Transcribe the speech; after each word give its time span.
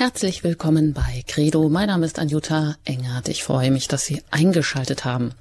Herzlich 0.00 0.44
willkommen 0.44 0.94
bei 0.94 1.22
Credo. 1.26 1.68
Mein 1.68 1.88
Name 1.88 2.06
ist 2.06 2.18
Anjuta 2.18 2.74
Engert. 2.86 3.28
Ich 3.28 3.44
freue 3.44 3.70
mich, 3.70 3.86
dass 3.86 4.06
Sie 4.06 4.22
eingeschaltet 4.30 5.04
haben. 5.04 5.32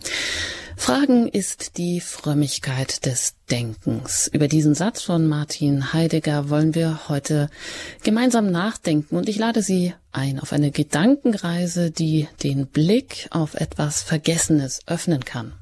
Fragen 0.79 1.27
ist 1.27 1.77
die 1.77 1.99
Frömmigkeit 1.99 3.05
des 3.05 3.35
Denkens. 3.51 4.27
Über 4.33 4.47
diesen 4.47 4.73
Satz 4.73 5.03
von 5.03 5.27
Martin 5.27 5.93
Heidegger 5.93 6.49
wollen 6.49 6.73
wir 6.73 7.09
heute 7.09 7.49
gemeinsam 8.01 8.49
nachdenken 8.49 9.17
und 9.17 9.27
ich 9.29 9.37
lade 9.37 9.61
Sie 9.61 9.93
ein 10.11 10.39
auf 10.39 10.53
eine 10.53 10.71
Gedankenreise, 10.71 11.91
die 11.91 12.27
den 12.41 12.65
Blick 12.65 13.27
auf 13.29 13.55
etwas 13.55 14.01
Vergessenes 14.01 14.79
öffnen 14.87 15.25
kann. 15.25 15.53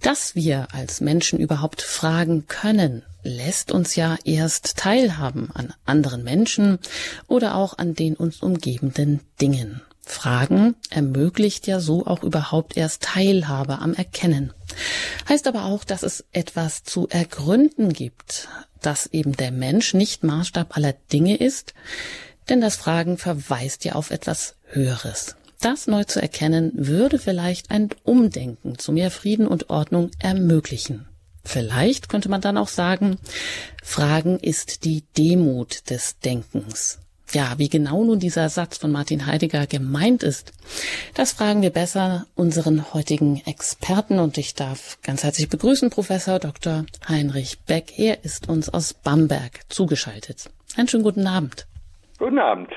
Dass 0.00 0.36
wir 0.36 0.68
als 0.72 1.00
Menschen 1.00 1.38
überhaupt 1.40 1.82
fragen 1.82 2.46
können, 2.46 3.02
lässt 3.24 3.72
uns 3.72 3.96
ja 3.96 4.16
erst 4.24 4.78
teilhaben 4.78 5.50
an 5.52 5.74
anderen 5.84 6.22
Menschen 6.22 6.78
oder 7.26 7.56
auch 7.56 7.76
an 7.76 7.94
den 7.94 8.14
uns 8.14 8.40
umgebenden 8.40 9.20
Dingen. 9.40 9.82
Fragen 10.08 10.76
ermöglicht 10.88 11.66
ja 11.66 11.80
so 11.80 12.06
auch 12.06 12.22
überhaupt 12.22 12.76
erst 12.76 13.02
Teilhabe 13.02 13.80
am 13.80 13.92
Erkennen. 13.92 14.54
Heißt 15.28 15.48
aber 15.48 15.64
auch, 15.64 15.82
dass 15.84 16.04
es 16.04 16.24
etwas 16.32 16.84
zu 16.84 17.08
ergründen 17.08 17.92
gibt, 17.92 18.48
dass 18.80 19.06
eben 19.06 19.36
der 19.36 19.50
Mensch 19.50 19.94
nicht 19.94 20.22
Maßstab 20.22 20.76
aller 20.76 20.94
Dinge 21.12 21.36
ist, 21.36 21.74
denn 22.48 22.60
das 22.60 22.76
Fragen 22.76 23.18
verweist 23.18 23.84
ja 23.84 23.94
auf 23.94 24.12
etwas 24.12 24.54
Höheres. 24.68 25.34
Das 25.60 25.88
neu 25.88 26.04
zu 26.04 26.22
erkennen, 26.22 26.70
würde 26.74 27.18
vielleicht 27.18 27.72
ein 27.72 27.88
Umdenken 28.04 28.78
zu 28.78 28.92
mehr 28.92 29.10
Frieden 29.10 29.48
und 29.48 29.70
Ordnung 29.70 30.12
ermöglichen. 30.20 31.08
Vielleicht 31.44 32.08
könnte 32.08 32.28
man 32.28 32.40
dann 32.40 32.58
auch 32.58 32.68
sagen, 32.68 33.18
Fragen 33.82 34.38
ist 34.38 34.84
die 34.84 35.04
Demut 35.16 35.90
des 35.90 36.18
Denkens. 36.20 37.00
Ja, 37.32 37.54
wie 37.56 37.68
genau 37.68 38.04
nun 38.04 38.20
dieser 38.20 38.48
Satz 38.48 38.78
von 38.78 38.92
Martin 38.92 39.26
Heidegger 39.26 39.66
gemeint 39.66 40.22
ist, 40.22 40.52
das 41.14 41.32
fragen 41.32 41.60
wir 41.62 41.70
besser 41.70 42.26
unseren 42.36 42.94
heutigen 42.94 43.42
Experten 43.46 44.20
und 44.20 44.38
ich 44.38 44.54
darf 44.54 44.98
ganz 45.02 45.24
herzlich 45.24 45.48
begrüßen 45.48 45.90
Professor 45.90 46.38
Dr. 46.38 46.86
Heinrich 47.08 47.58
Beck. 47.66 47.98
Er 47.98 48.24
ist 48.24 48.48
uns 48.48 48.68
aus 48.68 48.94
Bamberg 48.94 49.60
zugeschaltet. 49.68 50.50
Einen 50.76 50.88
schönen 50.88 51.02
guten 51.02 51.26
Abend. 51.26 51.66
Guten 52.18 52.38
Abend. 52.38 52.70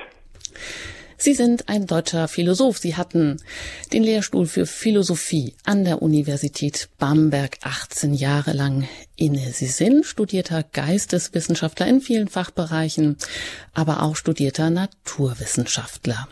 Sie 1.22 1.34
sind 1.34 1.68
ein 1.68 1.86
deutscher 1.86 2.28
Philosoph. 2.28 2.78
Sie 2.78 2.96
hatten 2.96 3.36
den 3.92 4.02
Lehrstuhl 4.02 4.46
für 4.46 4.64
Philosophie 4.64 5.54
an 5.64 5.84
der 5.84 6.00
Universität 6.00 6.88
Bamberg 6.96 7.58
18 7.60 8.14
Jahre 8.14 8.54
lang 8.54 8.88
inne. 9.16 9.52
Sie 9.52 9.66
sind 9.66 10.06
studierter 10.06 10.62
Geisteswissenschaftler 10.62 11.86
in 11.88 12.00
vielen 12.00 12.28
Fachbereichen, 12.28 13.18
aber 13.74 14.02
auch 14.02 14.16
studierter 14.16 14.70
Naturwissenschaftler. 14.70 16.26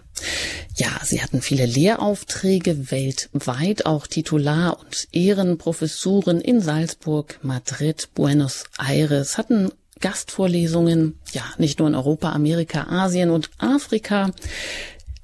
Ja, 0.75 0.89
sie 1.05 1.22
hatten 1.22 1.42
viele 1.42 1.66
Lehraufträge 1.66 2.91
weltweit, 2.91 3.84
auch 3.84 4.06
Titular- 4.06 4.81
und 4.81 5.06
Ehrenprofessuren 5.12 6.41
in 6.41 6.62
Salzburg, 6.62 7.39
Madrid, 7.42 8.09
Buenos 8.14 8.64
Aires, 8.78 9.36
hatten 9.36 9.70
Gastvorlesungen, 10.00 11.18
ja, 11.32 11.44
nicht 11.58 11.78
nur 11.78 11.88
in 11.88 11.94
Europa, 11.94 12.32
Amerika, 12.32 12.86
Asien 12.88 13.30
und 13.30 13.50
Afrika. 13.58 14.30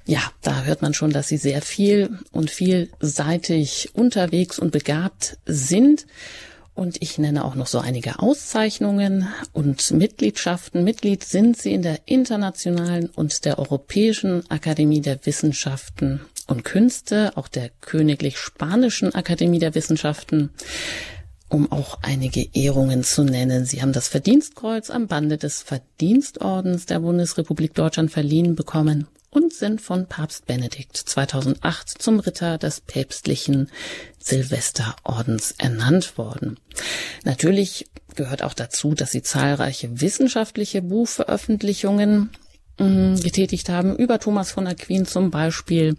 Ja, 0.05 0.21
da 0.41 0.63
hört 0.63 0.81
man 0.81 0.93
schon, 0.93 1.11
dass 1.11 1.27
sie 1.27 1.37
sehr 1.37 1.61
viel 1.61 2.19
und 2.31 2.51
vielseitig 2.51 3.89
unterwegs 3.93 4.59
und 4.59 4.71
begabt 4.71 5.37
sind. 5.45 6.05
Und 6.75 7.01
ich 7.01 7.17
nenne 7.17 7.45
auch 7.45 7.55
noch 7.55 7.67
so 7.67 7.79
einige 7.79 8.19
Auszeichnungen 8.19 9.29
und 9.53 9.91
Mitgliedschaften. 9.91 10.83
Mitglied 10.83 11.23
sind 11.23 11.57
sie 11.57 11.73
in 11.73 11.81
der 11.81 12.01
Internationalen 12.05 13.07
und 13.07 13.45
der 13.45 13.57
Europäischen 13.59 14.43
Akademie 14.51 14.99
der 14.99 15.25
Wissenschaften 15.25 16.19
und 16.47 16.65
Künste, 16.65 17.31
auch 17.35 17.47
der 17.47 17.69
Königlich 17.81 18.37
Spanischen 18.37 19.15
Akademie 19.15 19.59
der 19.59 19.73
Wissenschaften, 19.73 20.51
um 21.49 21.71
auch 21.71 21.99
einige 22.01 22.47
Ehrungen 22.53 23.03
zu 23.03 23.23
nennen. 23.23 23.65
Sie 23.65 23.81
haben 23.81 23.93
das 23.93 24.07
Verdienstkreuz 24.07 24.89
am 24.89 25.07
Bande 25.07 25.37
des 25.37 25.61
Verdienstordens 25.61 26.85
der 26.85 26.99
Bundesrepublik 26.99 27.73
Deutschland 27.73 28.11
verliehen 28.11 28.55
bekommen 28.55 29.07
und 29.29 29.53
sind 29.53 29.81
von 29.81 30.07
Papst 30.07 30.45
Benedikt 30.45 30.95
2008 30.95 32.01
zum 32.01 32.19
Ritter 32.19 32.57
des 32.57 32.81
päpstlichen 32.81 33.69
Silvesterordens 34.17 35.53
ernannt 35.57 36.17
worden. 36.17 36.57
Natürlich 37.25 37.87
gehört 38.15 38.43
auch 38.43 38.53
dazu, 38.53 38.93
dass 38.93 39.11
sie 39.11 39.21
zahlreiche 39.21 39.99
wissenschaftliche 39.99 40.81
Buchveröffentlichungen 40.81 42.29
äh, 42.77 43.15
getätigt 43.19 43.69
haben, 43.69 43.95
über 43.95 44.19
Thomas 44.19 44.51
von 44.51 44.67
Aquin 44.67 45.05
zum 45.05 45.31
Beispiel, 45.31 45.97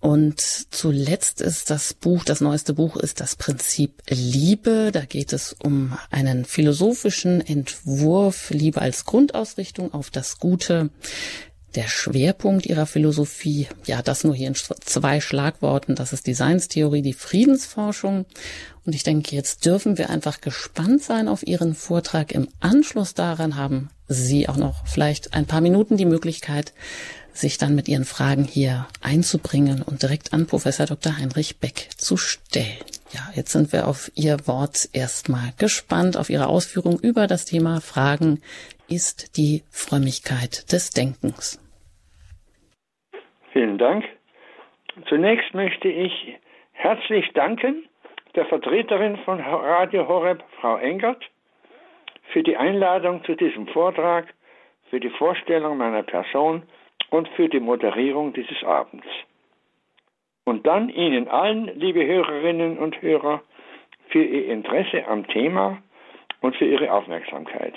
und 0.00 0.40
zuletzt 0.40 1.40
ist 1.40 1.70
das 1.70 1.92
Buch, 1.92 2.24
das 2.24 2.40
neueste 2.40 2.72
Buch 2.72 2.96
ist 2.96 3.20
das 3.20 3.34
Prinzip 3.34 4.02
Liebe. 4.08 4.90
Da 4.92 5.04
geht 5.04 5.32
es 5.32 5.56
um 5.58 5.98
einen 6.10 6.44
philosophischen 6.44 7.40
Entwurf, 7.40 8.50
Liebe 8.50 8.80
als 8.80 9.04
Grundausrichtung 9.04 9.92
auf 9.92 10.10
das 10.10 10.38
Gute. 10.38 10.90
Der 11.74 11.88
Schwerpunkt 11.88 12.64
ihrer 12.64 12.86
Philosophie, 12.86 13.66
ja, 13.86 14.00
das 14.00 14.24
nur 14.24 14.34
hier 14.34 14.48
in 14.48 14.54
zwei 14.54 15.20
Schlagworten, 15.20 15.96
das 15.96 16.12
ist 16.12 16.26
die 16.26 16.34
Seinstheorie, 16.34 17.02
die 17.02 17.12
Friedensforschung. 17.12 18.24
Und 18.86 18.94
ich 18.94 19.02
denke, 19.02 19.36
jetzt 19.36 19.66
dürfen 19.66 19.98
wir 19.98 20.08
einfach 20.10 20.40
gespannt 20.40 21.02
sein 21.02 21.28
auf 21.28 21.46
Ihren 21.46 21.74
Vortrag. 21.74 22.32
Im 22.32 22.48
Anschluss 22.60 23.14
daran 23.14 23.56
haben 23.56 23.90
Sie 24.06 24.48
auch 24.48 24.56
noch 24.56 24.86
vielleicht 24.86 25.34
ein 25.34 25.44
paar 25.44 25.60
Minuten 25.60 25.98
die 25.98 26.06
Möglichkeit, 26.06 26.72
sich 27.40 27.58
dann 27.58 27.74
mit 27.74 27.88
Ihren 27.88 28.04
Fragen 28.04 28.44
hier 28.44 28.86
einzubringen 29.02 29.82
und 29.82 30.02
direkt 30.02 30.32
an 30.32 30.46
Professor 30.46 30.86
Dr. 30.86 31.18
Heinrich 31.18 31.60
Beck 31.60 31.88
zu 31.96 32.16
stellen. 32.16 32.84
Ja, 33.10 33.20
jetzt 33.34 33.52
sind 33.52 33.72
wir 33.72 33.88
auf 33.88 34.10
Ihr 34.14 34.46
Wort 34.46 34.88
erstmal 34.92 35.52
gespannt, 35.58 36.16
auf 36.16 36.28
Ihre 36.30 36.48
Ausführung 36.48 36.98
über 37.00 37.26
das 37.26 37.44
Thema 37.46 37.80
Fragen 37.80 38.40
ist 38.88 39.36
die 39.36 39.62
Frömmigkeit 39.70 40.72
des 40.72 40.90
Denkens. 40.90 41.62
Vielen 43.52 43.78
Dank. 43.78 44.04
Zunächst 45.08 45.54
möchte 45.54 45.88
ich 45.88 46.12
herzlich 46.72 47.26
danken 47.34 47.88
der 48.34 48.46
Vertreterin 48.46 49.16
von 49.24 49.40
Radio 49.40 50.06
Horeb, 50.06 50.42
Frau 50.60 50.76
Engert, 50.76 51.24
für 52.32 52.42
die 52.42 52.56
Einladung 52.56 53.24
zu 53.24 53.34
diesem 53.34 53.66
Vortrag, 53.68 54.26
für 54.90 55.00
die 55.00 55.10
Vorstellung 55.10 55.78
meiner 55.78 56.02
Person 56.02 56.62
und 57.10 57.28
für 57.28 57.48
die 57.48 57.60
Moderierung 57.60 58.32
dieses 58.32 58.62
Abends. 58.64 59.06
Und 60.44 60.66
dann 60.66 60.88
Ihnen 60.88 61.28
allen, 61.28 61.78
liebe 61.78 62.04
Hörerinnen 62.06 62.78
und 62.78 63.00
Hörer, 63.02 63.42
für 64.08 64.22
Ihr 64.22 64.46
Interesse 64.46 65.06
am 65.06 65.26
Thema 65.26 65.82
und 66.40 66.56
für 66.56 66.64
Ihre 66.64 66.92
Aufmerksamkeit. 66.92 67.74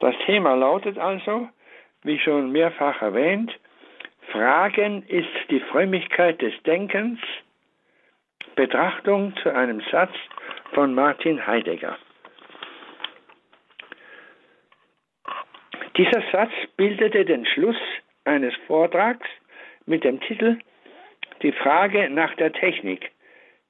Das 0.00 0.14
Thema 0.26 0.54
lautet 0.54 0.98
also, 0.98 1.48
wie 2.02 2.18
schon 2.18 2.50
mehrfach 2.50 3.00
erwähnt, 3.00 3.52
Fragen 4.30 5.02
ist 5.06 5.28
die 5.50 5.60
Frömmigkeit 5.60 6.40
des 6.42 6.54
Denkens, 6.64 7.20
Betrachtung 8.56 9.34
zu 9.42 9.54
einem 9.54 9.80
Satz 9.90 10.12
von 10.74 10.94
Martin 10.94 11.46
Heidegger. 11.46 11.96
Dieser 15.96 16.22
Satz 16.32 16.52
bildete 16.76 17.24
den 17.24 17.44
Schluss 17.44 17.76
eines 18.24 18.54
Vortrags 18.66 19.26
mit 19.84 20.04
dem 20.04 20.20
Titel 20.20 20.58
Die 21.42 21.52
Frage 21.52 22.08
nach 22.08 22.34
der 22.36 22.52
Technik, 22.52 23.10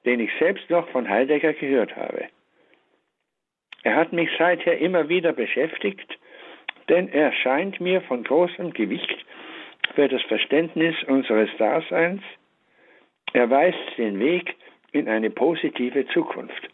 den 0.04 0.20
ich 0.20 0.30
selbst 0.38 0.68
noch 0.70 0.88
von 0.90 1.08
Heidegger 1.08 1.52
gehört 1.52 1.96
habe. 1.96 2.28
Er 3.82 3.96
hat 3.96 4.12
mich 4.12 4.30
seither 4.38 4.78
immer 4.78 5.08
wieder 5.08 5.32
beschäftigt, 5.32 6.18
denn 6.88 7.08
er 7.08 7.32
scheint 7.32 7.80
mir 7.80 8.00
von 8.02 8.22
großem 8.22 8.72
Gewicht 8.72 9.24
für 9.94 10.08
das 10.08 10.22
Verständnis 10.22 10.94
unseres 11.08 11.50
Daseins. 11.58 12.22
Er 13.32 13.50
weist 13.50 13.98
den 13.98 14.20
Weg 14.20 14.54
in 14.92 15.08
eine 15.08 15.30
positive 15.30 16.06
Zukunft. 16.08 16.68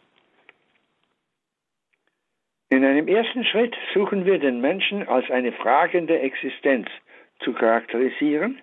In 2.69 2.85
einem 2.85 3.07
ersten 3.07 3.43
Schritt 3.45 3.75
suchen 3.93 4.25
wir 4.25 4.37
den 4.37 4.61
Menschen 4.61 5.07
als 5.07 5.29
eine 5.31 5.51
fragende 5.51 6.19
Existenz 6.19 6.87
zu 7.39 7.53
charakterisieren, 7.53 8.61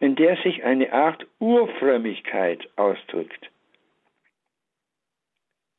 in 0.00 0.14
der 0.16 0.36
sich 0.36 0.64
eine 0.64 0.92
Art 0.92 1.26
Urfrömmigkeit 1.38 2.66
ausdrückt. 2.76 3.50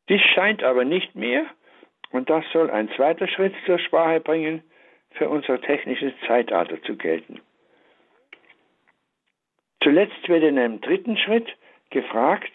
Dies 0.09 0.21
scheint 0.35 0.63
aber 0.63 0.85
nicht 0.85 1.15
mehr, 1.15 1.45
und 2.11 2.29
das 2.29 2.45
soll 2.53 2.69
ein 2.69 2.89
zweiter 2.89 3.27
Schritt 3.27 3.55
zur 3.65 3.79
Sprache 3.79 4.19
bringen, 4.19 4.61
für 5.11 5.27
unser 5.27 5.59
technisches 5.61 6.13
Zeitalter 6.27 6.81
zu 6.83 6.95
gelten. 6.97 7.41
Zuletzt 9.81 10.27
wird 10.29 10.43
in 10.43 10.57
einem 10.59 10.81
dritten 10.81 11.17
Schritt 11.17 11.47
gefragt, 11.89 12.51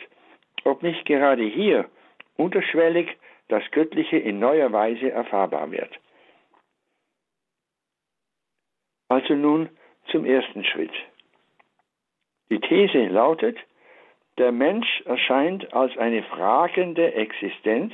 ob 0.64 0.82
nicht 0.82 1.04
gerade 1.04 1.44
hier 1.44 1.88
unterschwellig 2.36 3.16
das 3.48 3.62
Göttliche 3.70 4.18
in 4.18 4.38
neuer 4.38 4.72
Weise 4.72 5.10
erfahrbar 5.10 5.70
wird. 5.70 5.90
Also 9.08 9.34
nun 9.34 9.70
zum 10.10 10.24
ersten 10.24 10.64
Schritt. 10.64 10.92
Die 12.50 12.60
These 12.60 13.06
lautet, 13.06 13.56
der 14.38 14.52
Mensch 14.52 15.02
erscheint 15.04 15.72
als 15.72 15.96
eine 15.98 16.22
fragende 16.22 17.14
Existenz, 17.14 17.92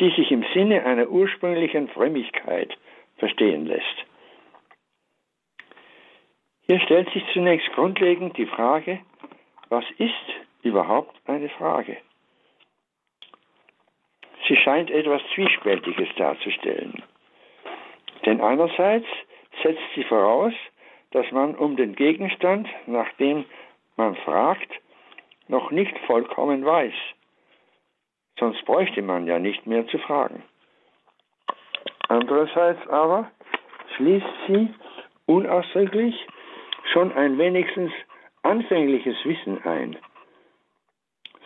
die 0.00 0.10
sich 0.10 0.30
im 0.30 0.44
Sinne 0.52 0.84
einer 0.84 1.08
ursprünglichen 1.08 1.88
Frömmigkeit 1.88 2.76
verstehen 3.16 3.66
lässt. 3.66 4.06
Hier 6.62 6.80
stellt 6.80 7.10
sich 7.10 7.22
zunächst 7.32 7.70
grundlegend 7.72 8.36
die 8.36 8.46
Frage, 8.46 8.98
was 9.68 9.84
ist 9.98 10.14
überhaupt 10.62 11.14
eine 11.26 11.48
Frage? 11.50 11.98
Sie 14.46 14.56
scheint 14.56 14.90
etwas 14.90 15.22
Zwiespältiges 15.34 16.08
darzustellen. 16.16 17.02
Denn 18.26 18.40
einerseits 18.40 19.06
setzt 19.62 19.82
sie 19.94 20.04
voraus, 20.04 20.52
dass 21.12 21.30
man 21.30 21.54
um 21.54 21.76
den 21.76 21.94
Gegenstand, 21.94 22.68
nach 22.86 23.10
dem 23.14 23.44
man 23.96 24.16
fragt, 24.16 24.70
noch 25.48 25.70
nicht 25.70 25.96
vollkommen 26.06 26.64
weiß. 26.64 26.94
Sonst 28.38 28.64
bräuchte 28.64 29.02
man 29.02 29.26
ja 29.26 29.38
nicht 29.38 29.66
mehr 29.66 29.86
zu 29.86 29.98
fragen. 29.98 30.42
Andererseits 32.08 32.86
aber 32.88 33.30
schließt 33.96 34.26
sie 34.48 34.74
unausdrücklich 35.26 36.14
schon 36.92 37.12
ein 37.12 37.38
wenigstens 37.38 37.92
anfängliches 38.42 39.16
Wissen 39.24 39.62
ein. 39.64 39.96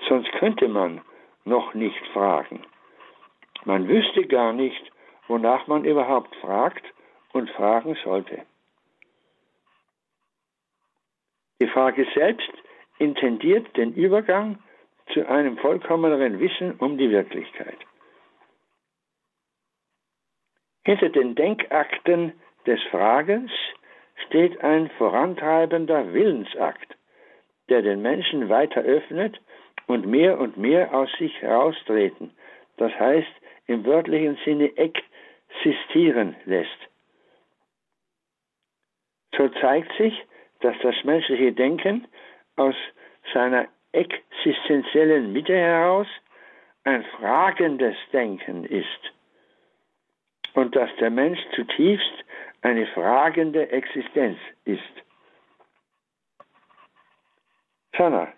Sonst 0.08 0.32
könnte 0.32 0.68
man 0.68 1.00
noch 1.44 1.74
nicht 1.74 2.06
fragen. 2.08 2.64
Man 3.64 3.88
wüsste 3.88 4.26
gar 4.26 4.52
nicht, 4.52 4.90
wonach 5.26 5.66
man 5.66 5.84
überhaupt 5.84 6.34
fragt 6.36 6.84
und 7.32 7.50
fragen 7.50 7.96
sollte. 8.04 8.42
Die 11.60 11.68
Frage 11.68 12.06
selbst 12.14 12.52
intendiert 12.98 13.76
den 13.76 13.94
Übergang 13.94 14.58
zu 15.12 15.26
einem 15.28 15.58
vollkommeneren 15.58 16.38
Wissen 16.38 16.72
um 16.78 16.98
die 16.98 17.10
Wirklichkeit. 17.10 17.78
Hinter 20.84 21.08
den 21.10 21.34
Denkakten 21.34 22.32
des 22.66 22.82
Fragens 22.90 23.50
steht 24.26 24.60
ein 24.62 24.90
vorantreibender 24.98 26.12
Willensakt, 26.12 26.96
der 27.68 27.82
den 27.82 28.02
Menschen 28.02 28.48
weiter 28.48 28.82
öffnet 28.82 29.40
und 29.86 30.06
mehr 30.06 30.38
und 30.38 30.56
mehr 30.56 30.94
aus 30.94 31.10
sich 31.18 31.34
heraustreten, 31.42 32.30
das 32.76 32.92
heißt 32.98 33.28
im 33.68 33.84
wörtlichen 33.84 34.36
Sinne 34.44 34.72
existieren 34.76 36.34
lässt. 36.44 36.78
So 39.36 39.48
zeigt 39.60 39.92
sich, 39.96 40.14
dass 40.60 40.74
das 40.82 40.96
menschliche 41.04 41.52
Denken 41.52 42.08
aus 42.56 42.74
seiner 43.32 43.68
existenziellen 43.92 45.32
Mitte 45.32 45.54
heraus 45.54 46.08
ein 46.84 47.04
fragendes 47.20 47.96
Denken 48.12 48.64
ist 48.64 49.12
und 50.54 50.74
dass 50.74 50.90
der 50.96 51.10
Mensch 51.10 51.38
zutiefst 51.54 52.24
eine 52.62 52.86
fragende 52.88 53.70
Existenz 53.70 54.38
ist. 54.64 54.82
Ferner, 57.92 58.32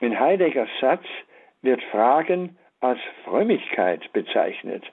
in 0.00 0.18
Heideggers 0.18 0.68
Satz 0.80 1.04
wird 1.62 1.82
Fragen 1.84 2.58
als 2.80 3.00
Frömmigkeit 3.24 4.12
bezeichnet. 4.12 4.84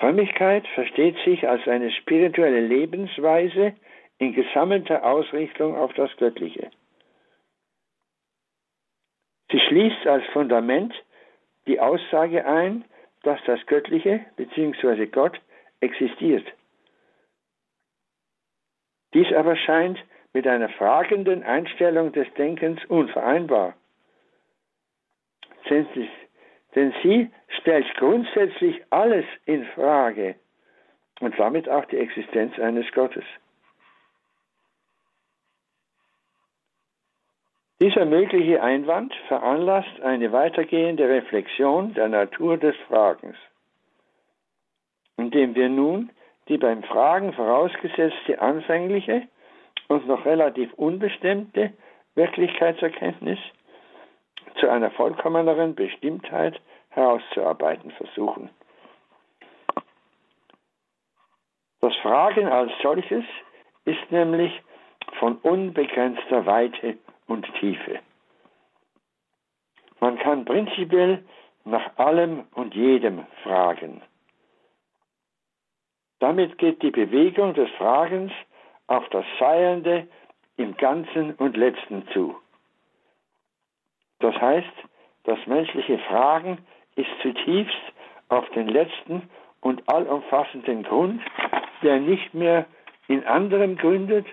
Frömmigkeit 0.00 0.66
versteht 0.74 1.16
sich 1.24 1.48
als 1.48 1.66
eine 1.66 1.90
spirituelle 1.90 2.60
Lebensweise 2.60 3.74
in 4.18 4.32
gesammelter 4.32 5.04
Ausrichtung 5.04 5.76
auf 5.76 5.92
das 5.94 6.14
Göttliche. 6.16 6.70
Sie 9.50 9.60
schließt 9.60 10.06
als 10.06 10.24
Fundament 10.32 10.94
die 11.66 11.80
Aussage 11.80 12.46
ein, 12.46 12.84
dass 13.22 13.40
das 13.46 13.64
Göttliche 13.66 14.24
bzw. 14.36 15.06
Gott 15.06 15.40
existiert. 15.80 16.46
Dies 19.14 19.32
aber 19.32 19.56
scheint 19.56 19.98
mit 20.32 20.46
einer 20.46 20.68
fragenden 20.68 21.42
Einstellung 21.42 22.12
des 22.12 22.32
Denkens 22.34 22.84
unvereinbar. 22.86 23.74
Denn 25.70 26.94
sie 27.02 27.30
stellt 27.60 27.86
grundsätzlich 27.96 28.82
alles 28.90 29.24
in 29.46 29.64
Frage 29.74 30.36
und 31.20 31.38
damit 31.38 31.68
auch 31.68 31.84
die 31.86 31.98
Existenz 31.98 32.58
eines 32.58 32.90
Gottes. 32.92 33.24
Dieser 37.80 38.06
mögliche 38.06 38.60
Einwand 38.60 39.14
veranlasst 39.28 40.00
eine 40.02 40.32
weitergehende 40.32 41.08
Reflexion 41.08 41.94
der 41.94 42.08
Natur 42.08 42.58
des 42.58 42.74
Fragens, 42.88 43.36
indem 45.16 45.54
wir 45.54 45.68
nun 45.68 46.10
die 46.48 46.58
beim 46.58 46.82
Fragen 46.82 47.32
vorausgesetzte 47.32 48.40
anfängliche 48.40 49.28
und 49.86 50.08
noch 50.08 50.24
relativ 50.24 50.72
unbestimmte 50.74 51.72
Wirklichkeitserkenntnis 52.14 53.38
zu 54.58 54.68
einer 54.68 54.90
vollkommeneren 54.90 55.74
Bestimmtheit 55.74 56.60
herauszuarbeiten 56.90 57.90
versuchen. 57.92 58.50
Das 61.80 61.94
Fragen 61.96 62.48
als 62.48 62.72
solches 62.82 63.24
ist 63.84 64.10
nämlich 64.10 64.52
von 65.18 65.36
unbegrenzter 65.38 66.44
Weite 66.44 66.98
und 67.26 67.46
Tiefe. 67.54 68.00
Man 70.00 70.18
kann 70.18 70.44
prinzipiell 70.44 71.24
nach 71.64 71.96
allem 71.98 72.44
und 72.54 72.74
jedem 72.74 73.26
fragen. 73.42 74.02
Damit 76.20 76.58
geht 76.58 76.82
die 76.82 76.90
Bewegung 76.90 77.54
des 77.54 77.70
Fragens 77.72 78.32
auf 78.86 79.08
das 79.10 79.24
Seiende 79.38 80.08
im 80.56 80.76
Ganzen 80.76 81.34
und 81.34 81.56
Letzten 81.56 82.06
zu. 82.08 82.36
Das 84.20 84.34
heißt, 84.40 84.72
das 85.24 85.38
menschliche 85.46 85.98
Fragen 85.98 86.58
ist 86.96 87.10
zutiefst 87.22 87.92
auf 88.28 88.48
den 88.50 88.68
letzten 88.68 89.28
und 89.60 89.88
allumfassenden 89.88 90.82
Grund, 90.82 91.20
der 91.82 92.00
nicht 92.00 92.34
mehr 92.34 92.66
in 93.08 93.24
anderem 93.24 93.76
gründet, 93.76 94.26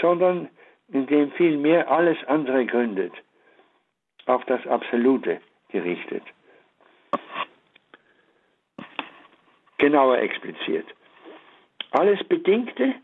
sondern 0.00 0.48
in 0.88 1.06
dem 1.06 1.32
vielmehr 1.32 1.90
alles 1.90 2.16
andere 2.26 2.64
gründet, 2.66 3.12
auf 4.26 4.44
das 4.44 4.66
Absolute 4.66 5.40
gerichtet. 5.70 6.22
Genauer 9.78 10.18
expliziert. 10.18 10.86
Alles 11.90 12.22
Bedingte 12.24 12.94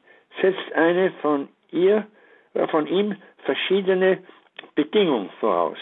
setzt 0.40 0.72
eine 0.74 1.12
von 1.20 1.48
ihr, 1.70 2.06
äh, 2.54 2.66
von 2.68 2.86
ihm 2.86 3.16
verschiedene 3.44 4.22
Bedingung 4.74 5.30
voraus. 5.40 5.78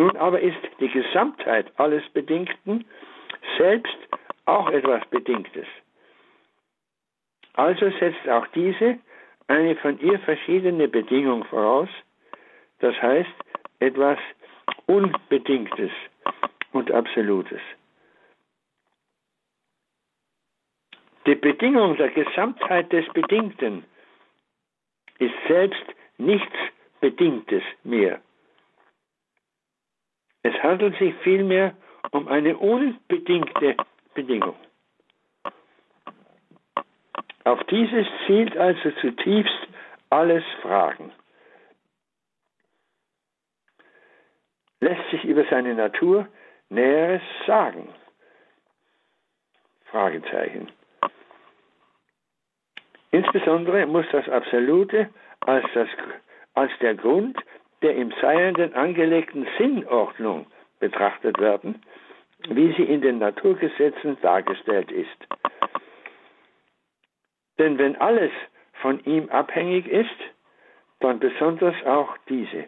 Nun 0.00 0.16
aber 0.16 0.40
ist 0.40 0.56
die 0.80 0.88
Gesamtheit 0.88 1.70
alles 1.76 2.02
Bedingten 2.14 2.86
selbst 3.58 3.98
auch 4.46 4.70
etwas 4.70 5.06
Bedingtes. 5.10 5.66
Also 7.52 7.90
setzt 8.00 8.26
auch 8.26 8.46
diese 8.54 8.98
eine 9.48 9.76
von 9.76 10.00
ihr 10.00 10.18
verschiedene 10.20 10.88
Bedingung 10.88 11.44
voraus, 11.44 11.90
das 12.78 12.94
heißt 13.02 13.28
etwas 13.80 14.18
Unbedingtes 14.86 15.90
und 16.72 16.90
Absolutes. 16.90 17.60
Die 21.26 21.34
Bedingung 21.34 21.98
der 21.98 22.08
Gesamtheit 22.08 22.90
des 22.90 23.06
Bedingten 23.12 23.84
ist 25.18 25.34
selbst 25.46 25.84
nichts 26.16 26.56
Bedingtes 27.02 27.62
mehr. 27.84 28.22
Es 30.42 30.54
handelt 30.62 30.96
sich 30.98 31.14
vielmehr 31.22 31.74
um 32.12 32.28
eine 32.28 32.56
unbedingte 32.56 33.76
Bedingung. 34.14 34.56
Auf 37.44 37.62
dieses 37.64 38.06
zielt 38.26 38.56
also 38.56 38.90
zutiefst 39.00 39.68
alles 40.10 40.44
Fragen. 40.62 41.12
Lässt 44.80 45.10
sich 45.10 45.24
über 45.24 45.44
seine 45.50 45.74
Natur 45.74 46.26
Näheres 46.68 47.22
sagen? 47.46 47.92
Fragezeichen. 49.86 50.70
Insbesondere 53.10 53.86
muss 53.86 54.06
das 54.12 54.28
Absolute 54.28 55.10
als, 55.40 55.64
das, 55.74 55.88
als 56.54 56.70
der 56.80 56.94
Grund 56.94 57.36
der 57.82 57.96
im 57.96 58.12
Seienden 58.20 58.74
angelegten 58.74 59.46
Sinnordnung 59.58 60.46
betrachtet 60.80 61.38
werden, 61.38 61.82
wie 62.48 62.72
sie 62.74 62.84
in 62.84 63.00
den 63.00 63.18
Naturgesetzen 63.18 64.16
dargestellt 64.22 64.90
ist. 64.90 65.26
Denn 67.58 67.78
wenn 67.78 67.96
alles 67.96 68.32
von 68.80 69.04
ihm 69.04 69.28
abhängig 69.28 69.86
ist, 69.86 70.08
dann 71.00 71.18
besonders 71.18 71.74
auch 71.84 72.16
diese. 72.28 72.66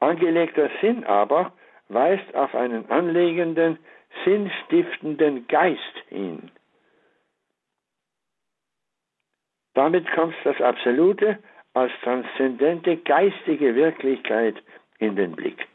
Angelegter 0.00 0.70
Sinn 0.80 1.04
aber 1.04 1.52
weist 1.88 2.34
auf 2.34 2.54
einen 2.54 2.90
anlegenden, 2.90 3.78
sinnstiftenden 4.24 5.46
Geist 5.48 5.96
hin. 6.08 6.50
Damit 9.74 10.10
kommt 10.12 10.34
das 10.44 10.60
Absolute 10.60 11.38
als 11.74 11.92
transzendente 12.02 12.96
geistige 12.98 13.74
Wirklichkeit 13.74 14.56
in 14.98 15.16
den 15.16 15.32
Blick. 15.32 15.66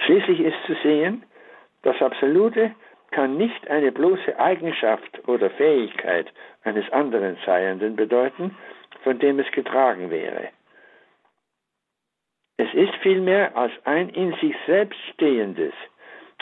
Schließlich 0.00 0.40
ist 0.40 0.56
zu 0.66 0.74
sehen, 0.82 1.24
das 1.82 2.00
Absolute 2.02 2.74
kann 3.10 3.36
nicht 3.36 3.68
eine 3.68 3.92
bloße 3.92 4.38
Eigenschaft 4.38 5.26
oder 5.28 5.50
Fähigkeit 5.50 6.32
eines 6.64 6.90
anderen 6.92 7.38
Seienden 7.46 7.96
bedeuten, 7.96 8.56
von 9.02 9.18
dem 9.18 9.38
es 9.38 9.50
getragen 9.52 10.10
wäre. 10.10 10.50
Es 12.56 12.72
ist 12.74 12.94
vielmehr 13.02 13.56
als 13.56 13.72
ein 13.84 14.08
in 14.10 14.34
sich 14.34 14.54
selbst 14.66 14.98
stehendes, 15.14 15.72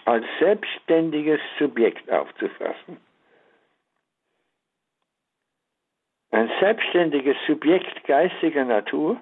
als 0.06 0.24
selbstständiges 0.38 1.40
Subjekt 1.58 2.10
aufzufassen. 2.10 2.96
Ein 6.36 6.52
selbstständiges 6.60 7.34
Subjekt 7.46 8.04
geistiger 8.04 8.66
Natur 8.66 9.18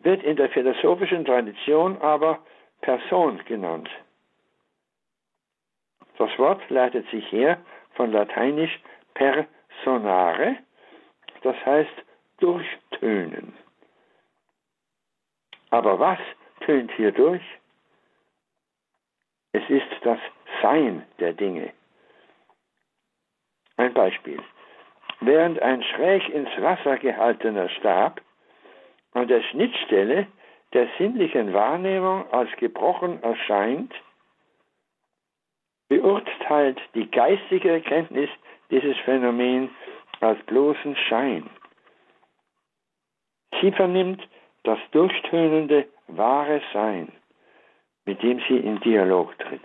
wird 0.00 0.22
in 0.22 0.36
der 0.36 0.48
philosophischen 0.48 1.26
Tradition 1.26 2.00
aber 2.00 2.42
Person 2.80 3.38
genannt. 3.44 3.90
Das 6.16 6.30
Wort 6.38 6.62
leitet 6.70 7.06
sich 7.10 7.30
her 7.30 7.58
von 7.94 8.10
lateinisch 8.10 8.80
personare, 9.12 10.56
das 11.42 11.56
heißt 11.66 12.04
durchtönen. 12.38 13.52
Aber 15.68 15.98
was 15.98 16.20
tönt 16.60 16.90
hier 16.92 17.12
durch? 17.12 17.42
Es 19.52 19.68
ist 19.68 19.92
das 20.04 20.18
Sein 20.62 21.04
der 21.18 21.34
Dinge. 21.34 21.70
Ein 23.76 23.92
Beispiel. 23.92 24.42
Während 25.24 25.62
ein 25.62 25.84
schräg 25.84 26.28
ins 26.30 26.50
Wasser 26.58 26.98
gehaltener 26.98 27.68
Stab 27.68 28.20
an 29.12 29.28
der 29.28 29.40
Schnittstelle 29.42 30.26
der 30.72 30.88
sinnlichen 30.98 31.52
Wahrnehmung 31.52 32.28
als 32.32 32.50
gebrochen 32.56 33.22
erscheint, 33.22 33.94
beurteilt 35.88 36.80
die 36.94 37.08
geistige 37.08 37.70
Erkenntnis 37.70 38.30
dieses 38.70 38.96
Phänomen 39.04 39.70
als 40.18 40.42
bloßen 40.46 40.96
Schein. 40.96 41.48
Sie 43.60 43.70
vernimmt 43.70 44.26
das 44.64 44.78
durchtönende 44.90 45.86
wahre 46.08 46.60
Sein, 46.72 47.12
mit 48.06 48.20
dem 48.24 48.40
sie 48.48 48.56
in 48.56 48.80
Dialog 48.80 49.38
tritt. 49.38 49.62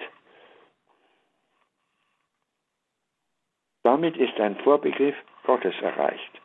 Damit 3.81 4.17
ist 4.17 4.39
ein 4.39 4.57
Vorbegriff 4.57 5.15
Gottes 5.47 5.73
erreicht, 5.81 6.41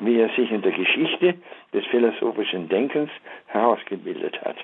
wie 0.00 0.18
er 0.18 0.30
sich 0.30 0.50
in 0.50 0.62
der 0.62 0.72
Geschichte 0.72 1.34
des 1.72 1.84
philosophischen 1.86 2.68
Denkens 2.68 3.10
herausgebildet 3.46 4.40
hat. 4.42 4.56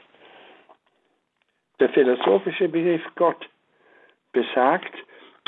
Der 1.78 1.90
philosophische 1.90 2.68
Begriff 2.68 3.02
Gott 3.14 3.48
besagt 4.32 4.94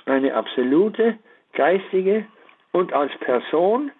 eine 0.04 0.34
absolute 0.34 1.18
geistige 1.54 2.26
und 2.72 2.92
als 2.92 3.10
Person, 3.18 3.90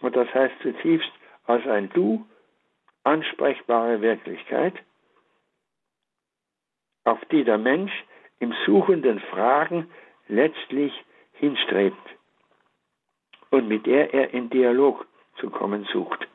und 0.00 0.14
das 0.16 0.32
heißt 0.32 0.54
zutiefst 0.62 1.12
als 1.46 1.66
ein 1.66 1.90
Du, 1.90 2.24
ansprechbare 3.02 4.00
Wirklichkeit, 4.00 4.74
auf 7.04 7.22
die 7.32 7.44
der 7.44 7.58
Mensch 7.58 7.92
im 8.38 8.54
suchenden 8.64 9.20
Fragen 9.20 9.90
letztlich 10.28 10.92
hinstrebt 11.32 12.13
und 13.54 13.68
mit 13.68 13.86
der 13.86 14.12
er 14.12 14.34
in 14.34 14.50
Dialog 14.50 15.06
zu 15.38 15.48
kommen 15.48 15.84
sucht. 15.92 16.26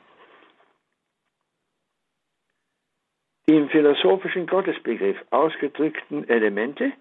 Die 3.48 3.56
im 3.58 3.68
philosophischen 3.68 4.48
Gottesbegriff 4.48 5.18
ausgedrückten 5.32 6.30
Elemente 6.30 6.94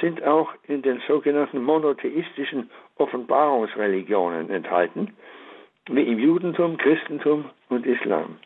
sind 0.00 0.22
auch 0.22 0.52
in 0.68 0.82
den 0.82 1.00
sogenannten 1.08 1.62
monotheistischen 1.62 2.70
Offenbarungsreligionen 2.96 4.48
enthalten, 4.50 5.16
wie 5.88 6.02
im 6.02 6.18
Judentum, 6.20 6.76
Christentum 6.76 7.50
und 7.68 7.84
Islam. 7.84 8.38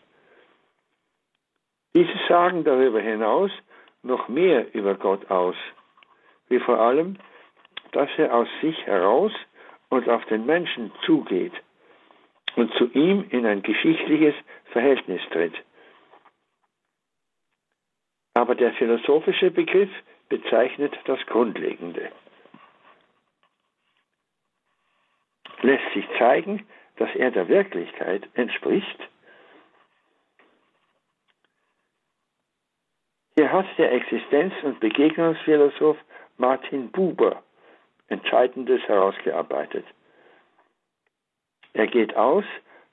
Diese 1.95 2.19
sagen 2.27 2.65
darüber 2.65 3.01
hinaus 3.01 3.51
noch 4.03 4.29
mehr 4.29 4.73
über 4.75 4.95
Gott 4.95 5.31
aus, 5.31 5.57
wie 6.49 6.61
vor 6.61 6.79
allem, 6.79 7.17
dass 7.93 8.09
er 8.17 8.35
aus 8.35 8.49
sich 8.63 8.87
heraus 8.87 9.33
und 9.91 10.09
auf 10.09 10.25
den 10.27 10.47
Menschen 10.47 10.93
zugeht 11.05 11.53
und 12.57 12.73
zu 12.75 12.91
ihm 12.93 13.25
in 13.31 13.47
ein 13.47 13.63
geschichtliches 13.63 14.35
Verhältnis 14.73 15.23
tritt. 15.31 15.55
Aber 18.35 18.55
der 18.55 18.73
philosophische 18.75 19.51
Begriff 19.51 19.91
bezeichnet 20.29 20.97
das 21.07 21.19
Grundlegende. 21.27 22.13
Lässt 25.63 25.93
sich 25.95 26.07
zeigen, 26.19 26.67
dass 26.97 27.15
er 27.17 27.31
der 27.31 27.49
Wirklichkeit 27.49 28.29
entspricht? 28.35 29.09
Hier 33.37 33.51
hat 33.53 33.67
der 33.77 33.93
Existenz- 33.93 34.63
und 34.63 34.81
Begegnungsphilosoph 34.81 35.99
Martin 36.37 36.91
Buber 36.91 37.43
Entscheidendes 38.09 38.83
herausgearbeitet. 38.89 39.85
Er 41.75 41.87
geht 41.87 42.17
aus 42.17 42.45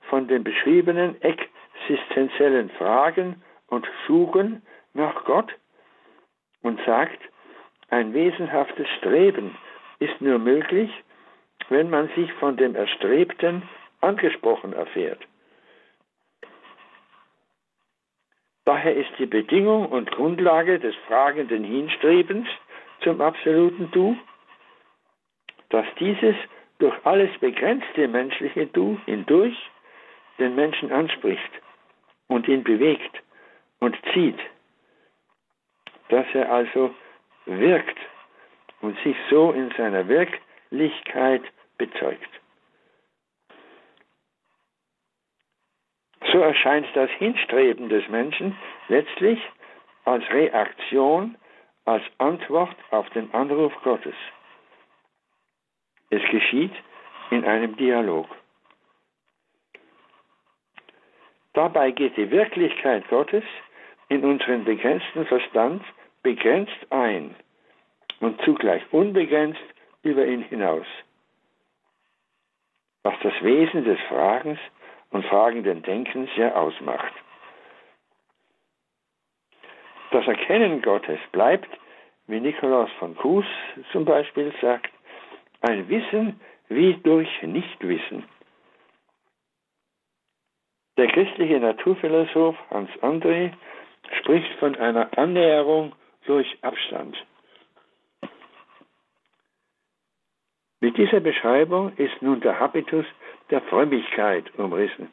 von 0.08 0.28
den 0.28 0.44
beschriebenen 0.44 1.16
existenziellen 1.22 2.70
Fragen 2.70 3.42
und 3.68 3.86
Suchen 4.06 4.62
nach 4.94 5.24
Gott 5.24 5.52
und 6.62 6.80
sagt, 6.84 7.18
ein 7.88 8.14
wesenhaftes 8.14 8.88
Streben 8.98 9.56
ist 9.98 10.20
nur 10.20 10.38
möglich, 10.38 10.90
wenn 11.68 11.90
man 11.90 12.08
sich 12.14 12.32
von 12.34 12.56
dem 12.56 12.74
Erstrebten 12.74 13.62
angesprochen 14.00 14.72
erfährt. 14.72 15.20
Daher 18.64 18.96
ist 18.96 19.10
die 19.18 19.26
Bedingung 19.26 19.86
und 19.86 20.10
Grundlage 20.10 20.80
des 20.80 20.94
fragenden 21.06 21.62
Hinstrebens 21.62 22.48
zum 23.00 23.20
absoluten 23.20 23.90
Du, 23.92 24.16
dass 25.70 25.86
dieses 25.98 26.36
durch 26.78 26.94
alles 27.04 27.30
begrenzte 27.38 28.08
menschliche 28.08 28.66
Du 28.66 28.98
hindurch 29.06 29.56
den 30.38 30.54
Menschen 30.54 30.92
anspricht 30.92 31.50
und 32.28 32.46
ihn 32.48 32.64
bewegt 32.64 33.22
und 33.80 33.96
zieht, 34.12 34.38
dass 36.08 36.26
er 36.34 36.50
also 36.52 36.94
wirkt 37.46 37.98
und 38.80 38.98
sich 39.00 39.16
so 39.30 39.52
in 39.52 39.70
seiner 39.76 40.06
Wirklichkeit 40.08 41.42
bezeugt. 41.78 42.28
So 46.32 46.40
erscheint 46.40 46.86
das 46.94 47.10
Hinstreben 47.12 47.88
des 47.88 48.06
Menschen 48.08 48.56
letztlich 48.88 49.40
als 50.04 50.28
Reaktion, 50.30 51.36
als 51.84 52.02
Antwort 52.18 52.76
auf 52.90 53.08
den 53.10 53.32
Anruf 53.32 53.72
Gottes. 53.82 54.14
Es 56.10 56.22
geschieht 56.30 56.72
in 57.30 57.44
einem 57.44 57.76
Dialog. 57.76 58.28
Dabei 61.54 61.90
geht 61.90 62.16
die 62.16 62.30
Wirklichkeit 62.30 63.08
Gottes 63.08 63.44
in 64.08 64.24
unseren 64.24 64.64
begrenzten 64.64 65.26
Verstand 65.26 65.82
begrenzt 66.22 66.76
ein 66.90 67.34
und 68.20 68.40
zugleich 68.42 68.82
unbegrenzt 68.92 69.62
über 70.02 70.26
ihn 70.26 70.42
hinaus. 70.42 70.86
Was 73.02 73.14
das 73.22 73.34
Wesen 73.42 73.84
des 73.84 73.98
Fragens 74.08 74.58
und 75.10 75.24
fragenden 75.26 75.82
Denkens 75.82 76.30
ja 76.36 76.54
ausmacht. 76.54 77.12
Das 80.10 80.26
Erkennen 80.26 80.82
Gottes 80.82 81.18
bleibt, 81.32 81.68
wie 82.26 82.40
Nikolaus 82.40 82.90
von 82.98 83.16
Kues 83.16 83.46
zum 83.92 84.04
Beispiel 84.04 84.52
sagt, 84.60 84.90
ein 85.66 85.88
Wissen 85.88 86.40
wie 86.68 86.94
durch 86.94 87.28
Nichtwissen. 87.42 88.24
Der 90.96 91.08
christliche 91.08 91.58
Naturphilosoph 91.60 92.56
Hans 92.70 92.90
André 93.02 93.52
spricht 94.20 94.52
von 94.58 94.76
einer 94.76 95.16
Annäherung 95.18 95.92
durch 96.24 96.46
Abstand. 96.62 97.16
Mit 100.80 100.96
dieser 100.96 101.20
Beschreibung 101.20 101.92
ist 101.96 102.22
nun 102.22 102.40
der 102.40 102.60
Habitus 102.60 103.06
der 103.50 103.60
Frömmigkeit 103.62 104.54
umrissen. 104.58 105.12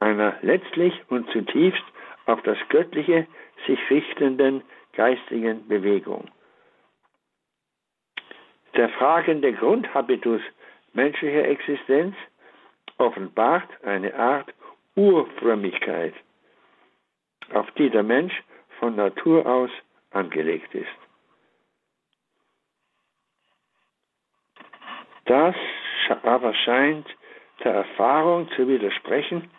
Einer 0.00 0.36
letztlich 0.42 0.94
und 1.08 1.30
zutiefst 1.30 1.84
auf 2.26 2.42
das 2.42 2.58
Göttliche 2.68 3.26
sich 3.66 3.78
richtenden 3.90 4.62
geistigen 4.92 5.68
Bewegung. 5.68 6.30
Der 8.76 8.90
fragende 8.90 9.52
Grundhabitus 9.54 10.42
menschlicher 10.92 11.44
Existenz 11.44 12.14
offenbart 12.98 13.68
eine 13.84 14.14
Art 14.14 14.52
Urfrömmigkeit, 14.94 16.14
auf 17.52 17.70
die 17.72 17.90
der 17.90 18.02
Mensch 18.02 18.42
von 18.78 18.96
Natur 18.96 19.46
aus 19.46 19.70
angelegt 20.10 20.74
ist. 20.74 20.88
Das 25.24 25.56
aber 26.22 26.54
scheint 26.54 27.06
der 27.64 27.74
Erfahrung 27.74 28.48
zu 28.50 28.68
widersprechen, 28.68 29.50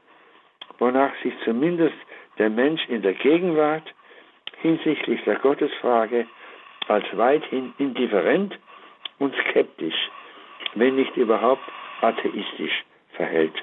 wonach 0.80 1.14
sich 1.24 1.34
zumindest 1.44 1.96
der 2.38 2.50
Mensch 2.50 2.88
in 2.88 3.02
der 3.02 3.14
Gegenwart 3.14 3.94
hinsichtlich 4.62 5.24
der 5.24 5.36
Gottesfrage 5.40 6.28
als 6.88 7.06
weithin 7.18 7.74
indifferent 7.80 8.58
und 9.20 9.34
skeptisch, 9.50 10.10
wenn 10.76 10.96
nicht 10.96 11.16
überhaupt 11.18 11.64
atheistisch 12.02 12.84
verhält. 13.14 13.54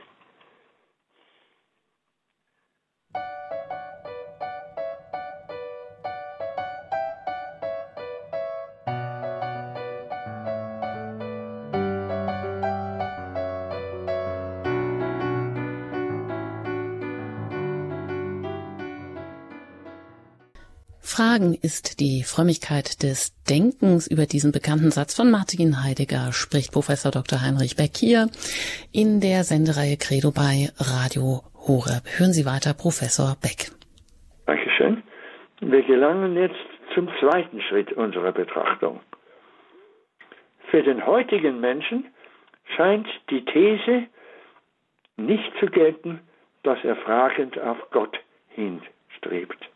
Fragen 21.34 21.54
ist 21.60 21.98
die 21.98 22.22
Frömmigkeit 22.22 23.02
des 23.02 23.34
Denkens. 23.50 24.06
Über 24.06 24.24
diesen 24.24 24.52
bekannten 24.52 24.92
Satz 24.92 25.16
von 25.16 25.32
Martin 25.32 25.82
Heidegger 25.82 26.30
spricht 26.30 26.70
Professor 26.70 27.10
Dr. 27.10 27.42
Heinrich 27.42 27.74
Beck 27.74 27.96
hier 27.96 28.28
in 28.92 29.18
der 29.18 29.42
Sendereihe 29.42 29.96
Credo 29.96 30.30
bei 30.30 30.70
Radio 30.78 31.42
Horeb. 31.66 32.06
Hören 32.18 32.32
Sie 32.32 32.46
weiter, 32.46 32.72
Professor 32.72 33.34
Beck. 33.42 33.74
Dankeschön. 34.46 35.02
Wir 35.58 35.82
gelangen 35.82 36.36
jetzt 36.36 36.68
zum 36.94 37.08
zweiten 37.18 37.60
Schritt 37.62 37.90
unserer 37.94 38.30
Betrachtung. 38.30 39.00
Für 40.70 40.84
den 40.84 41.04
heutigen 41.04 41.58
Menschen 41.58 42.14
scheint 42.76 43.08
die 43.30 43.44
These 43.44 44.06
nicht 45.16 45.50
zu 45.58 45.66
gelten, 45.66 46.20
dass 46.62 46.78
er 46.84 46.94
fragend 46.94 47.58
auf 47.58 47.78
Gott 47.90 48.16
hinstrebt. 48.50 49.73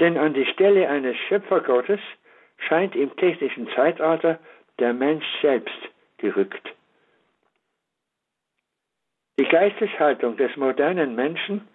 Denn 0.00 0.16
an 0.16 0.34
die 0.34 0.46
Stelle 0.46 0.88
eines 0.88 1.16
Schöpfergottes 1.28 2.00
scheint 2.58 2.94
im 2.94 3.14
technischen 3.16 3.68
Zeitalter 3.74 4.38
der 4.78 4.92
Mensch 4.92 5.26
selbst 5.42 5.78
gerückt. 6.18 6.74
Die 9.38 9.44
Geisteshaltung 9.44 10.36
des 10.36 10.56
modernen 10.56 11.14
Menschen 11.14 11.66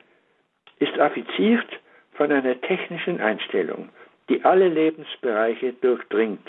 ist 0.79 0.97
affiziert 0.99 1.67
von 2.13 2.31
einer 2.31 2.59
technischen 2.61 3.21
Einstellung, 3.21 3.89
die 4.29 4.43
alle 4.43 4.67
Lebensbereiche 4.67 5.73
durchdringt. 5.73 6.45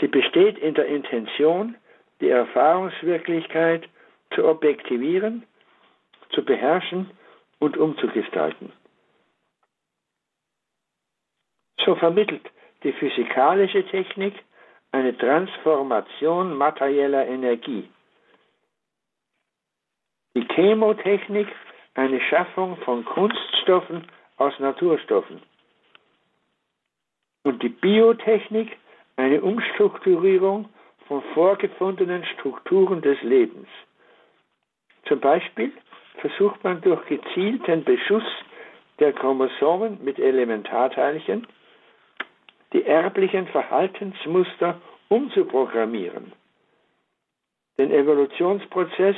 Sie 0.00 0.08
besteht 0.08 0.58
in 0.58 0.74
der 0.74 0.86
Intention, 0.86 1.76
die 2.20 2.30
Erfahrungswirklichkeit 2.30 3.88
zu 4.34 4.46
objektivieren, 4.46 5.44
zu 6.30 6.44
beherrschen 6.44 7.10
und 7.58 7.76
umzugestalten. 7.76 8.72
So 11.84 11.94
vermittelt 11.94 12.50
die 12.82 12.92
physikalische 12.92 13.84
Technik 13.86 14.34
eine 14.92 15.16
Transformation 15.16 16.56
materieller 16.56 17.26
Energie. 17.26 17.88
Die 20.34 20.46
Chemotechnik 20.46 21.48
eine 21.94 22.20
Schaffung 22.20 22.76
von 22.78 23.04
Kunststoffen 23.04 24.06
aus 24.36 24.58
Naturstoffen. 24.58 25.42
Und 27.42 27.62
die 27.62 27.68
Biotechnik 27.68 28.76
eine 29.16 29.40
Umstrukturierung 29.40 30.68
von 31.06 31.22
vorgefundenen 31.34 32.24
Strukturen 32.24 33.02
des 33.02 33.20
Lebens. 33.22 33.68
Zum 35.06 35.20
Beispiel 35.20 35.72
versucht 36.18 36.62
man 36.62 36.80
durch 36.82 37.04
gezielten 37.06 37.84
Beschuss 37.84 38.24
der 38.98 39.12
Chromosomen 39.12 39.98
mit 40.04 40.18
Elementarteilchen 40.18 41.46
die 42.72 42.84
erblichen 42.84 43.46
Verhaltensmuster 43.48 44.80
umzuprogrammieren, 45.08 46.32
den 47.78 47.90
Evolutionsprozess 47.90 49.16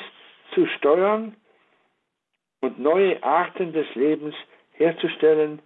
zu 0.55 0.67
steuern 0.67 1.37
und 2.61 2.79
neue 2.79 3.23
Arten 3.23 3.73
des 3.73 3.93
Lebens 3.95 4.35
herzustellen, 4.73 5.61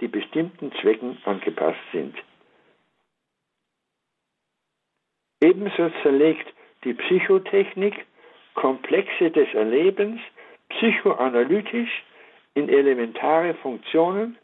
die 0.00 0.08
bestimmten 0.08 0.72
Zwecken 0.80 1.18
angepasst 1.24 1.80
sind. 1.92 2.16
Ebenso 5.42 5.90
zerlegt 6.02 6.52
die 6.84 6.94
Psychotechnik 6.94 8.06
Komplexe 8.54 9.30
des 9.30 9.52
Erlebens 9.52 10.20
psychoanalytisch 10.68 12.02
in 12.54 12.68
elementare 12.68 13.54
Funktionen, 13.54 14.38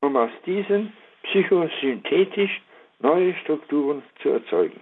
um 0.00 0.16
aus 0.16 0.30
diesen 0.46 0.92
psychosynthetisch 1.30 2.60
neue 3.00 3.34
Strukturen 3.36 4.02
zu 4.22 4.30
erzeugen. 4.30 4.80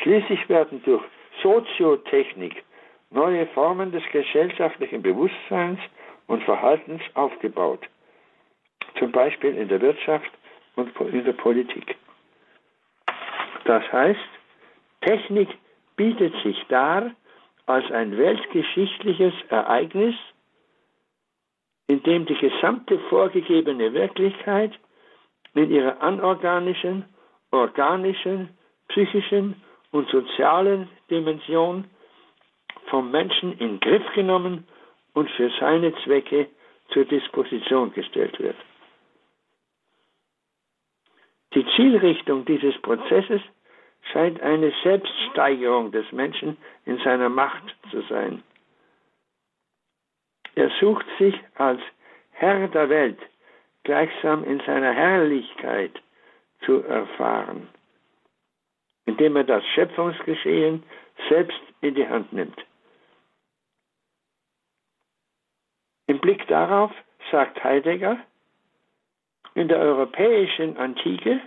Schließlich 0.00 0.48
werden 0.48 0.82
durch 0.84 1.02
Soziotechnik 1.42 2.64
neue 3.10 3.46
Formen 3.48 3.92
des 3.92 4.02
gesellschaftlichen 4.12 5.02
Bewusstseins 5.02 5.80
und 6.26 6.42
Verhaltens 6.44 7.02
aufgebaut, 7.14 7.86
zum 8.98 9.12
Beispiel 9.12 9.56
in 9.56 9.68
der 9.68 9.80
Wirtschaft 9.80 10.30
und 10.76 10.94
in 11.00 11.24
der 11.24 11.32
Politik. 11.32 11.96
Das 13.64 13.82
heißt, 13.92 14.20
Technik 15.00 15.48
bietet 15.96 16.34
sich 16.42 16.64
dar 16.68 17.10
als 17.66 17.90
ein 17.90 18.16
weltgeschichtliches 18.16 19.34
Ereignis, 19.50 20.14
in 21.88 22.02
dem 22.02 22.26
die 22.26 22.36
gesamte 22.36 22.98
vorgegebene 23.10 23.92
Wirklichkeit 23.92 24.72
mit 25.54 25.70
ihrer 25.70 26.00
anorganischen, 26.00 27.04
organischen, 27.50 28.50
psychischen 28.88 29.56
und 29.90 30.08
sozialen 30.10 30.88
Dimension 31.10 31.84
vom 32.90 33.10
Menschen 33.10 33.58
in 33.58 33.80
Griff 33.80 34.04
genommen 34.14 34.68
und 35.14 35.30
für 35.30 35.50
seine 35.58 35.94
Zwecke 36.04 36.48
zur 36.92 37.04
Disposition 37.04 37.92
gestellt 37.92 38.38
wird. 38.38 38.56
Die 41.54 41.66
Zielrichtung 41.76 42.44
dieses 42.44 42.76
Prozesses 42.82 43.40
scheint 44.12 44.40
eine 44.42 44.72
Selbststeigerung 44.82 45.90
des 45.92 46.10
Menschen 46.12 46.58
in 46.84 46.98
seiner 46.98 47.28
Macht 47.30 47.74
zu 47.90 48.02
sein. 48.02 48.42
Er 50.58 50.70
sucht 50.80 51.06
sich 51.20 51.36
als 51.54 51.80
Herr 52.32 52.66
der 52.66 52.88
Welt 52.88 53.20
gleichsam 53.84 54.42
in 54.42 54.58
seiner 54.66 54.92
Herrlichkeit 54.92 55.92
zu 56.62 56.82
erfahren, 56.82 57.68
indem 59.06 59.36
er 59.36 59.44
das 59.44 59.64
Schöpfungsgeschehen 59.76 60.82
selbst 61.28 61.60
in 61.80 61.94
die 61.94 62.08
Hand 62.08 62.32
nimmt. 62.32 62.60
Im 66.08 66.18
Blick 66.18 66.44
darauf 66.48 66.90
sagt 67.30 67.62
Heidegger, 67.62 68.18
in 69.54 69.68
der 69.68 69.78
europäischen 69.78 70.76
Antike 70.76 71.40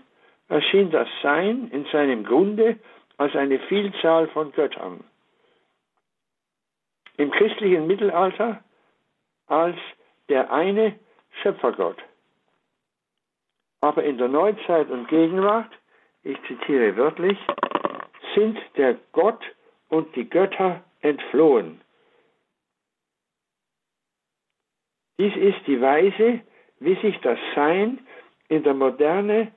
erschien 0.47 0.89
das 0.89 1.09
Sein 1.21 1.69
in 1.71 1.83
seinem 1.91 2.23
Grunde 2.23 2.79
als 3.17 3.35
eine 3.35 3.59
Vielzahl 3.59 4.29
von 4.29 4.53
Göttern. 4.53 5.03
Im 7.17 7.29
christlichen 7.31 7.87
Mittelalter 7.87 8.63
als 9.51 9.77
der 10.29 10.51
eine 10.51 10.97
Schöpfergott. 11.41 11.97
Aber 13.81 14.03
in 14.03 14.17
der 14.17 14.29
Neuzeit 14.29 14.89
und 14.89 15.07
Gegenwart, 15.09 15.71
ich 16.23 16.37
zitiere 16.47 16.95
wörtlich, 16.95 17.37
sind 18.33 18.57
der 18.77 18.97
Gott 19.11 19.43
und 19.89 20.15
die 20.15 20.29
Götter 20.29 20.83
entflohen. 21.01 21.81
Dies 25.19 25.35
ist 25.35 25.67
die 25.67 25.81
Weise, 25.81 26.41
wie 26.79 26.95
sich 27.01 27.19
das 27.19 27.37
Sein 27.53 27.99
in 28.47 28.63
der 28.63 28.73
Moderne 28.73 29.51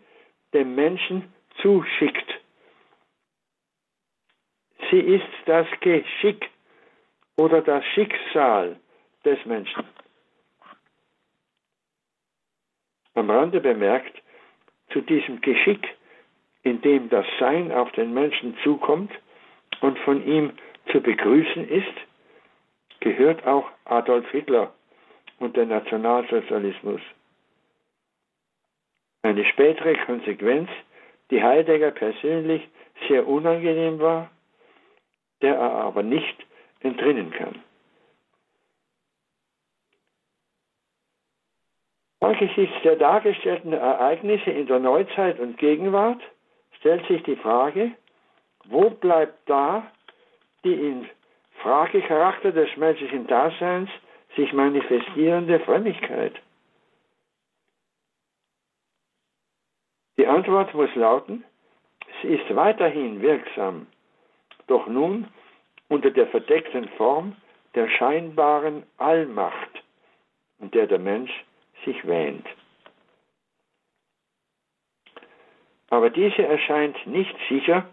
dem 0.52 0.74
Menschen 0.74 1.32
zuschickt. 1.62 2.40
Sie 4.90 5.00
ist 5.00 5.24
das 5.46 5.66
Geschick 5.80 6.50
oder 7.36 7.62
das 7.62 7.84
Schicksal 7.94 8.78
des 9.24 9.44
Menschen. 9.44 9.84
Am 13.14 13.30
Rande 13.30 13.60
bemerkt, 13.60 14.22
zu 14.90 15.00
diesem 15.00 15.40
Geschick, 15.40 15.86
in 16.62 16.80
dem 16.82 17.08
das 17.08 17.26
Sein 17.38 17.72
auf 17.72 17.90
den 17.92 18.12
Menschen 18.12 18.56
zukommt 18.62 19.12
und 19.80 19.98
von 20.00 20.24
ihm 20.26 20.52
zu 20.90 21.00
begrüßen 21.00 21.68
ist, 21.68 21.94
gehört 23.00 23.46
auch 23.46 23.70
Adolf 23.84 24.28
Hitler 24.30 24.72
und 25.38 25.56
der 25.56 25.66
Nationalsozialismus. 25.66 27.00
Eine 29.22 29.44
spätere 29.46 29.94
Konsequenz, 30.04 30.68
die 31.30 31.42
Heidegger 31.42 31.90
persönlich 31.90 32.68
sehr 33.08 33.26
unangenehm 33.26 33.98
war, 33.98 34.30
der 35.42 35.56
er 35.56 35.72
aber 35.72 36.02
nicht 36.02 36.46
entrinnen 36.80 37.30
kann. 37.30 37.63
Angesichts 42.24 42.74
der 42.82 42.96
dargestellten 42.96 43.74
Ereignisse 43.74 44.50
in 44.50 44.66
der 44.66 44.78
Neuzeit 44.78 45.38
und 45.38 45.58
Gegenwart 45.58 46.22
stellt 46.78 47.06
sich 47.06 47.22
die 47.24 47.36
Frage, 47.36 47.90
wo 48.64 48.88
bleibt 48.88 49.46
da 49.46 49.82
die 50.64 50.72
in 50.72 51.06
Fragecharakter 51.60 52.50
des 52.50 52.74
menschlichen 52.78 53.26
Daseins 53.26 53.90
sich 54.36 54.50
manifestierende 54.54 55.60
Frömmigkeit? 55.60 56.32
Die 60.16 60.26
Antwort 60.26 60.72
muss 60.72 60.94
lauten, 60.94 61.44
sie 62.22 62.28
ist 62.28 62.56
weiterhin 62.56 63.20
wirksam, 63.20 63.86
doch 64.66 64.86
nun 64.86 65.28
unter 65.90 66.10
der 66.10 66.28
verdeckten 66.28 66.88
Form 66.96 67.36
der 67.74 67.86
scheinbaren 67.90 68.84
Allmacht, 68.96 69.82
in 70.60 70.70
der 70.70 70.86
der 70.86 70.98
Mensch 70.98 71.44
sich 71.84 72.06
wähnt. 72.06 72.46
Aber 75.90 76.10
diese 76.10 76.42
erscheint 76.44 77.06
nicht 77.06 77.36
sicher 77.48 77.88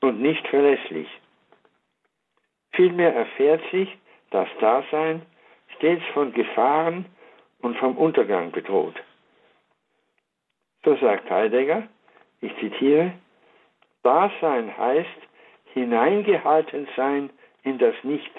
und 0.00 0.20
nicht 0.20 0.46
verlässlich. 0.48 1.08
Vielmehr 2.72 3.14
erfährt 3.14 3.62
sich 3.70 3.88
das 4.30 4.48
Dasein 4.60 5.22
stets 5.76 6.04
von 6.12 6.32
Gefahren 6.32 7.06
und 7.60 7.76
vom 7.78 7.96
Untergang 7.96 8.52
bedroht. 8.52 8.96
So 10.84 10.96
sagt 10.96 11.30
Heidegger, 11.30 11.88
ich 12.40 12.54
zitiere, 12.58 13.12
Dasein 14.02 14.76
heißt 14.76 15.20
hineingehalten 15.72 16.86
sein 16.96 17.30
in 17.62 17.78
das 17.78 17.94
Nichts. 18.02 18.38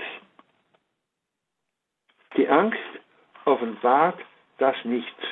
Die 2.37 2.47
Angst 2.47 2.79
offenbart 3.45 4.19
das 4.57 4.75
Nichts. 4.83 5.23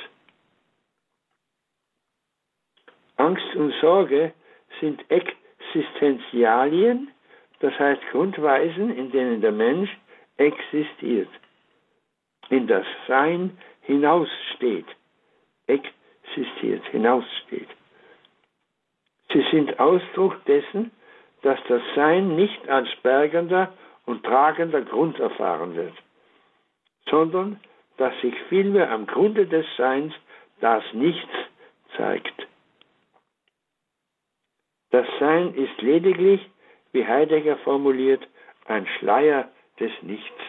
Angst 3.16 3.56
und 3.56 3.74
Sorge 3.80 4.32
sind 4.80 5.04
Existenzialien, 5.10 7.10
das 7.60 7.78
heißt 7.78 8.02
Grundweisen, 8.10 8.94
in 8.96 9.10
denen 9.10 9.40
der 9.40 9.52
Mensch 9.52 9.90
existiert, 10.36 11.30
in 12.50 12.66
das 12.66 12.84
Sein 13.08 13.56
hinaussteht, 13.82 14.86
existiert, 15.66 16.86
hinaussteht. 16.88 17.68
Sie 19.32 19.44
sind 19.50 19.80
Ausdruck 19.80 20.44
dessen, 20.44 20.90
dass 21.42 21.58
das 21.68 21.82
Sein 21.94 22.36
nicht 22.36 22.68
als 22.68 22.88
bergender 23.02 23.72
und 24.04 24.24
tragender 24.24 24.82
Grund 24.82 25.18
erfahren 25.18 25.74
wird, 25.74 25.94
sondern 27.08 27.58
dass 27.96 28.12
sich 28.20 28.34
vielmehr 28.48 28.90
am 28.90 29.06
Grunde 29.06 29.46
des 29.46 29.64
Seins 29.76 30.12
das 30.60 30.82
Nichts 30.92 31.32
zeigt. 31.96 32.46
Das 34.90 35.06
Sein 35.18 35.54
ist 35.54 35.80
lediglich, 35.82 36.40
wie 36.92 37.04
Heidegger 37.06 37.56
formuliert, 37.58 38.26
ein 38.66 38.86
Schleier 38.98 39.50
des 39.78 39.92
Nichts. 40.02 40.40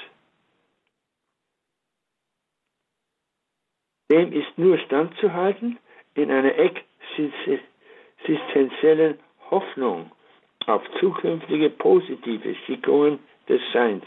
Dem 4.10 4.32
ist 4.32 4.58
nur 4.58 4.78
standzuhalten 4.80 5.78
in 6.16 6.32
einer 6.32 6.56
existenziellen 6.56 9.20
Hoffnung 9.52 10.10
auf 10.66 10.82
zukünftige 11.00 11.70
positive 11.70 12.56
Schickungen 12.66 13.20
des 13.50 13.62
Seins 13.74 14.06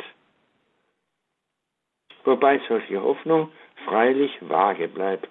wobei 2.24 2.60
solche 2.68 3.02
Hoffnung 3.02 3.50
freilich 3.84 4.32
vage 4.40 4.88
bleibt. 4.88 5.30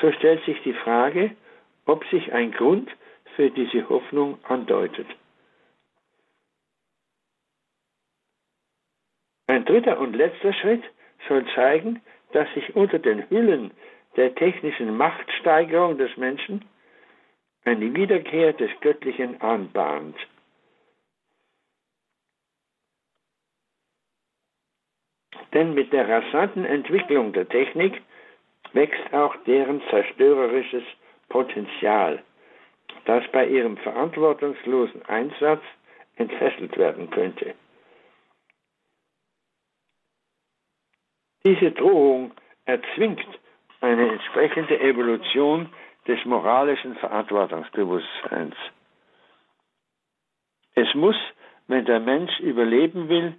So 0.00 0.12
stellt 0.12 0.44
sich 0.44 0.60
die 0.62 0.74
Frage, 0.74 1.34
ob 1.86 2.04
sich 2.06 2.32
ein 2.32 2.52
Grund 2.52 2.90
für 3.34 3.50
diese 3.50 3.88
Hoffnung 3.88 4.38
andeutet. 4.44 5.06
Ein 9.48 9.64
dritter 9.64 9.98
und 9.98 10.14
letzter 10.14 10.52
Schritt 10.52 10.84
soll 11.26 11.44
zeigen, 11.54 12.02
dass 12.32 12.52
sich 12.54 12.76
unter 12.76 12.98
den 12.98 13.28
Hüllen 13.30 13.72
der 14.16 14.34
technischen 14.34 14.96
Machtsteigerung 14.96 15.98
des 15.98 16.16
Menschen 16.16 16.64
eine 17.64 17.94
Wiederkehr 17.94 18.52
des 18.52 18.70
Göttlichen 18.80 19.40
anbahnt. 19.40 20.16
Denn 25.52 25.74
mit 25.74 25.92
der 25.92 26.08
rasanten 26.08 26.64
Entwicklung 26.64 27.32
der 27.32 27.48
Technik 27.48 28.02
wächst 28.72 29.12
auch 29.12 29.34
deren 29.46 29.82
zerstörerisches 29.88 30.84
Potenzial, 31.28 32.22
das 33.06 33.24
bei 33.32 33.46
ihrem 33.46 33.76
verantwortungslosen 33.78 35.04
Einsatz 35.06 35.62
entfesselt 36.16 36.76
werden 36.76 37.10
könnte. 37.10 37.54
Diese 41.44 41.70
Drohung 41.70 42.32
erzwingt 42.66 43.26
eine 43.80 44.10
entsprechende 44.10 44.78
Evolution 44.80 45.70
des 46.06 46.22
moralischen 46.24 46.96
Verantwortungsbewusstseins. 46.96 48.56
Es 50.74 50.92
muss, 50.94 51.16
wenn 51.68 51.84
der 51.84 52.00
Mensch 52.00 52.38
überleben 52.40 53.08
will, 53.08 53.34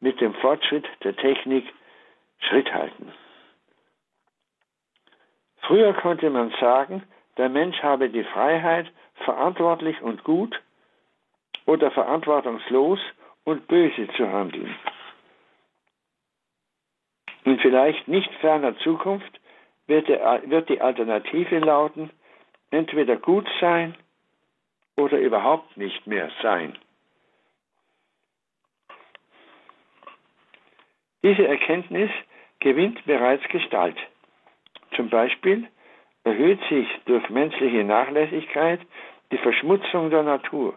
mit 0.00 0.20
dem 0.20 0.34
Fortschritt 0.34 0.86
der 1.04 1.16
Technik 1.16 1.64
Schritt 2.38 2.72
halten. 2.72 3.12
Früher 5.62 5.92
konnte 5.94 6.30
man 6.30 6.52
sagen, 6.60 7.02
der 7.36 7.48
Mensch 7.48 7.80
habe 7.82 8.08
die 8.08 8.24
Freiheit, 8.24 8.90
verantwortlich 9.24 10.00
und 10.00 10.24
gut 10.24 10.60
oder 11.66 11.90
verantwortungslos 11.90 12.98
und 13.44 13.68
böse 13.68 14.08
zu 14.16 14.28
handeln. 14.28 14.74
In 17.44 17.58
vielleicht 17.58 18.08
nicht 18.08 18.32
ferner 18.40 18.76
Zukunft 18.78 19.40
wird, 19.86 20.08
die 20.08 20.80
Alternative 20.80 21.58
lauten, 21.58 22.10
entweder 22.70 23.16
gut 23.16 23.48
sein 23.60 23.96
oder 24.96 25.18
überhaupt 25.18 25.76
nicht 25.76 26.06
mehr 26.06 26.30
sein. 26.42 26.78
Diese 31.22 31.46
Erkenntnis 31.46 32.10
gewinnt 32.60 33.04
bereits 33.04 33.46
Gestalt. 33.48 33.96
Zum 34.96 35.10
Beispiel 35.10 35.68
erhöht 36.24 36.60
sich 36.68 36.88
durch 37.06 37.28
menschliche 37.30 37.84
Nachlässigkeit 37.84 38.80
die 39.30 39.38
Verschmutzung 39.38 40.10
der 40.10 40.22
Natur, 40.22 40.74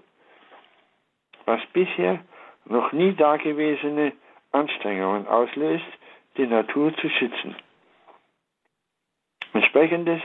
was 1.45 1.61
bisher 1.73 2.19
noch 2.65 2.91
nie 2.91 3.13
dagewesene 3.13 4.13
Anstrengungen 4.51 5.27
auslöst, 5.27 5.85
die 6.37 6.47
Natur 6.47 6.95
zu 6.97 7.09
schützen. 7.09 7.55
Entsprechendes 9.53 10.21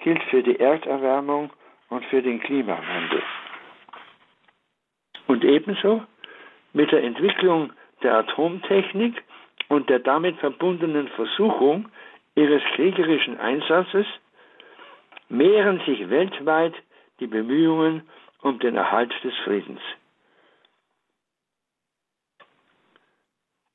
gilt 0.00 0.22
für 0.24 0.42
die 0.42 0.58
Erderwärmung 0.58 1.50
und 1.88 2.04
für 2.06 2.22
den 2.22 2.40
Klimawandel. 2.40 3.22
Und 5.26 5.44
ebenso 5.44 6.02
mit 6.72 6.90
der 6.90 7.04
Entwicklung 7.04 7.72
der 8.02 8.14
Atomtechnik 8.16 9.22
und 9.72 9.88
der 9.88 10.00
damit 10.00 10.36
verbundenen 10.36 11.08
Versuchung 11.08 11.88
ihres 12.34 12.62
kriegerischen 12.74 13.40
Einsatzes 13.40 14.04
mehren 15.30 15.80
sich 15.86 16.10
weltweit 16.10 16.74
die 17.20 17.26
Bemühungen 17.26 18.02
um 18.42 18.58
den 18.58 18.76
Erhalt 18.76 19.14
des 19.24 19.34
Friedens. 19.44 19.80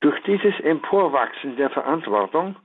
Durch 0.02 0.22
dieses 0.22 0.60
Emporwachsen 0.60 1.56
der 1.56 1.72
Verantwortung 1.72 2.58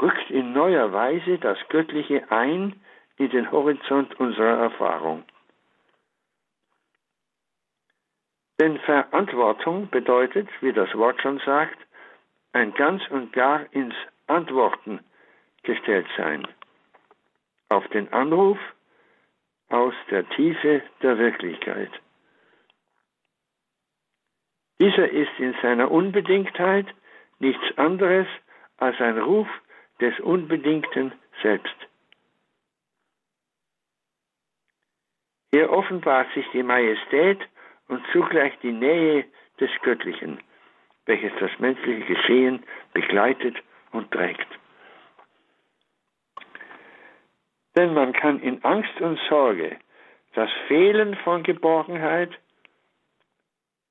rückt 0.00 0.30
in 0.30 0.52
neuer 0.52 0.92
Weise 0.92 1.38
das 1.38 1.58
Göttliche 1.70 2.30
ein 2.30 2.80
in 3.16 3.30
den 3.30 3.50
Horizont 3.50 4.20
unserer 4.20 4.56
Erfahrung. 4.56 5.24
Denn 8.60 8.78
Verantwortung 8.78 9.88
bedeutet, 9.90 10.48
wie 10.60 10.72
das 10.72 10.94
Wort 10.94 11.20
schon 11.20 11.40
sagt, 11.40 11.76
ein 12.58 12.74
ganz 12.74 13.06
und 13.10 13.32
gar 13.32 13.72
ins 13.72 13.94
Antworten 14.26 14.98
gestellt 15.62 16.08
sein. 16.16 16.46
Auf 17.68 17.86
den 17.88 18.12
Anruf 18.12 18.58
aus 19.68 19.94
der 20.10 20.28
Tiefe 20.30 20.82
der 21.02 21.18
Wirklichkeit. 21.18 21.90
Dieser 24.80 25.08
ist 25.08 25.38
in 25.38 25.54
seiner 25.62 25.90
Unbedingtheit 25.90 26.86
nichts 27.38 27.78
anderes 27.78 28.26
als 28.78 29.00
ein 29.00 29.18
Ruf 29.18 29.48
des 30.00 30.18
Unbedingten 30.20 31.12
selbst. 31.42 31.76
Hier 35.52 35.70
offenbart 35.70 36.28
sich 36.34 36.46
die 36.52 36.62
Majestät 36.62 37.40
und 37.86 38.04
zugleich 38.12 38.58
die 38.62 38.72
Nähe 38.72 39.24
des 39.60 39.70
Göttlichen, 39.82 40.40
welches 41.08 41.32
das 41.40 41.50
menschliche 41.58 42.04
Geschehen 42.04 42.62
begleitet 42.92 43.56
und 43.92 44.10
trägt. 44.10 44.46
Denn 47.76 47.94
man 47.94 48.12
kann 48.12 48.40
in 48.40 48.62
Angst 48.62 49.00
und 49.00 49.18
Sorge 49.28 49.78
das 50.34 50.50
Fehlen 50.68 51.16
von 51.24 51.42
Geborgenheit 51.42 52.30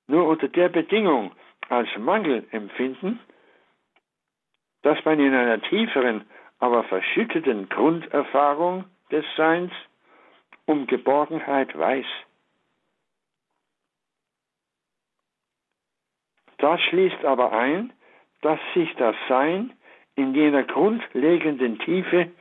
nur 0.07 0.27
unter 0.27 0.47
der 0.47 0.69
Bedingung 0.69 1.31
als 1.69 1.89
Mangel 1.97 2.45
empfinden, 2.51 3.19
dass 4.83 5.03
man 5.03 5.19
in 5.19 5.33
einer 5.33 5.59
tieferen, 5.61 6.25
aber 6.59 6.83
verschütteten 6.83 7.67
Grunderfahrung 7.67 8.85
des 9.11 9.25
Seins 9.35 9.71
um 10.65 10.85
Geborgenheit 10.85 11.77
weiß. 11.77 12.05
Das 16.57 16.81
schließt 16.81 17.23
aber 17.25 17.51
ein, 17.51 17.93
dass 18.41 18.59
sich 18.73 18.93
das 18.95 19.15
Sein 19.27 19.73
in 20.15 20.33
jener 20.33 20.63
grundlegenden 20.63 21.79
Tiefe 21.79 22.31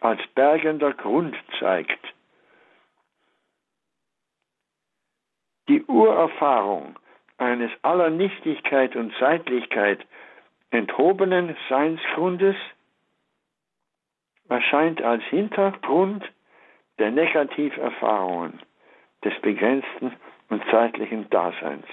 als 0.00 0.20
bergender 0.34 0.92
Grund 0.92 1.36
zeigt. 1.58 2.00
Die 5.68 5.84
Urerfahrung 5.84 6.98
eines 7.38 7.70
aller 7.82 8.10
Nichtigkeit 8.10 8.96
und 8.96 9.14
Zeitlichkeit 9.18 10.04
enthobenen 10.70 11.56
Seinsgrundes 11.68 12.56
erscheint 14.48 15.00
als 15.02 15.22
Hintergrund 15.24 16.24
der 16.98 17.12
Negativerfahrungen 17.12 18.60
des 19.24 19.38
begrenzten 19.42 20.12
und 20.48 20.62
zeitlichen 20.70 21.30
Daseins. 21.30 21.86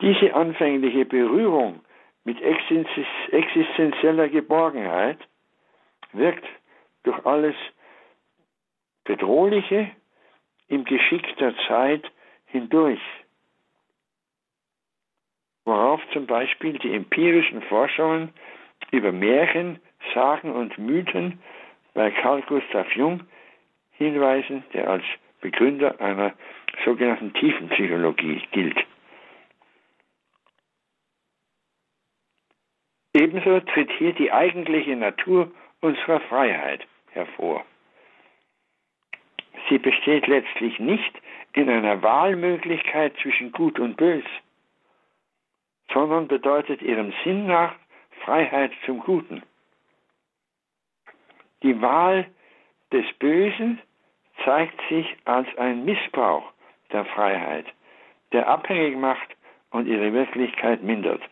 Diese 0.00 0.34
anfängliche 0.34 1.04
Berührung 1.04 1.80
mit 2.24 2.40
existenzieller 2.42 4.28
Geborgenheit 4.28 5.18
wirkt 6.12 6.44
durch 7.04 7.24
alles 7.24 7.54
Bedrohliche 9.04 9.90
im 10.68 10.84
Geschick 10.84 11.36
der 11.36 11.54
Zeit 11.68 12.04
hindurch, 12.46 13.00
worauf 15.64 16.00
zum 16.12 16.26
Beispiel 16.26 16.78
die 16.78 16.92
empirischen 16.92 17.62
Forschungen 17.62 18.32
über 18.90 19.12
Märchen, 19.12 19.80
Sagen 20.14 20.52
und 20.52 20.76
Mythen 20.78 21.38
bei 21.94 22.10
Carl 22.10 22.42
Gustav 22.42 22.90
Jung 22.94 23.22
hinweisen, 23.92 24.64
der 24.72 24.90
als 24.90 25.04
Begründer 25.40 26.00
einer 26.00 26.34
sogenannten 26.84 27.32
Tiefenpsychologie 27.34 28.42
gilt. 28.52 28.76
Ebenso 33.16 33.60
tritt 33.60 33.90
hier 33.92 34.12
die 34.12 34.30
eigentliche 34.30 34.94
Natur 34.94 35.50
unserer 35.80 36.20
Freiheit 36.20 36.86
hervor. 37.12 37.64
Sie 39.70 39.78
besteht 39.78 40.26
letztlich 40.26 40.78
nicht 40.78 41.14
in 41.54 41.70
einer 41.70 42.02
Wahlmöglichkeit 42.02 43.14
zwischen 43.22 43.52
Gut 43.52 43.78
und 43.78 43.96
Bös, 43.96 44.24
sondern 45.94 46.28
bedeutet 46.28 46.82
ihrem 46.82 47.14
Sinn 47.24 47.46
nach 47.46 47.74
Freiheit 48.22 48.72
zum 48.84 49.00
Guten. 49.00 49.42
Die 51.62 51.80
Wahl 51.80 52.26
des 52.92 53.06
Bösen 53.14 53.80
zeigt 54.44 54.78
sich 54.90 55.16
als 55.24 55.48
ein 55.56 55.86
Missbrauch 55.86 56.52
der 56.92 57.06
Freiheit, 57.06 57.64
der 58.32 58.46
abhängig 58.46 58.98
macht 58.98 59.34
und 59.70 59.86
ihre 59.86 60.12
Wirklichkeit 60.12 60.82
mindert 60.82 61.22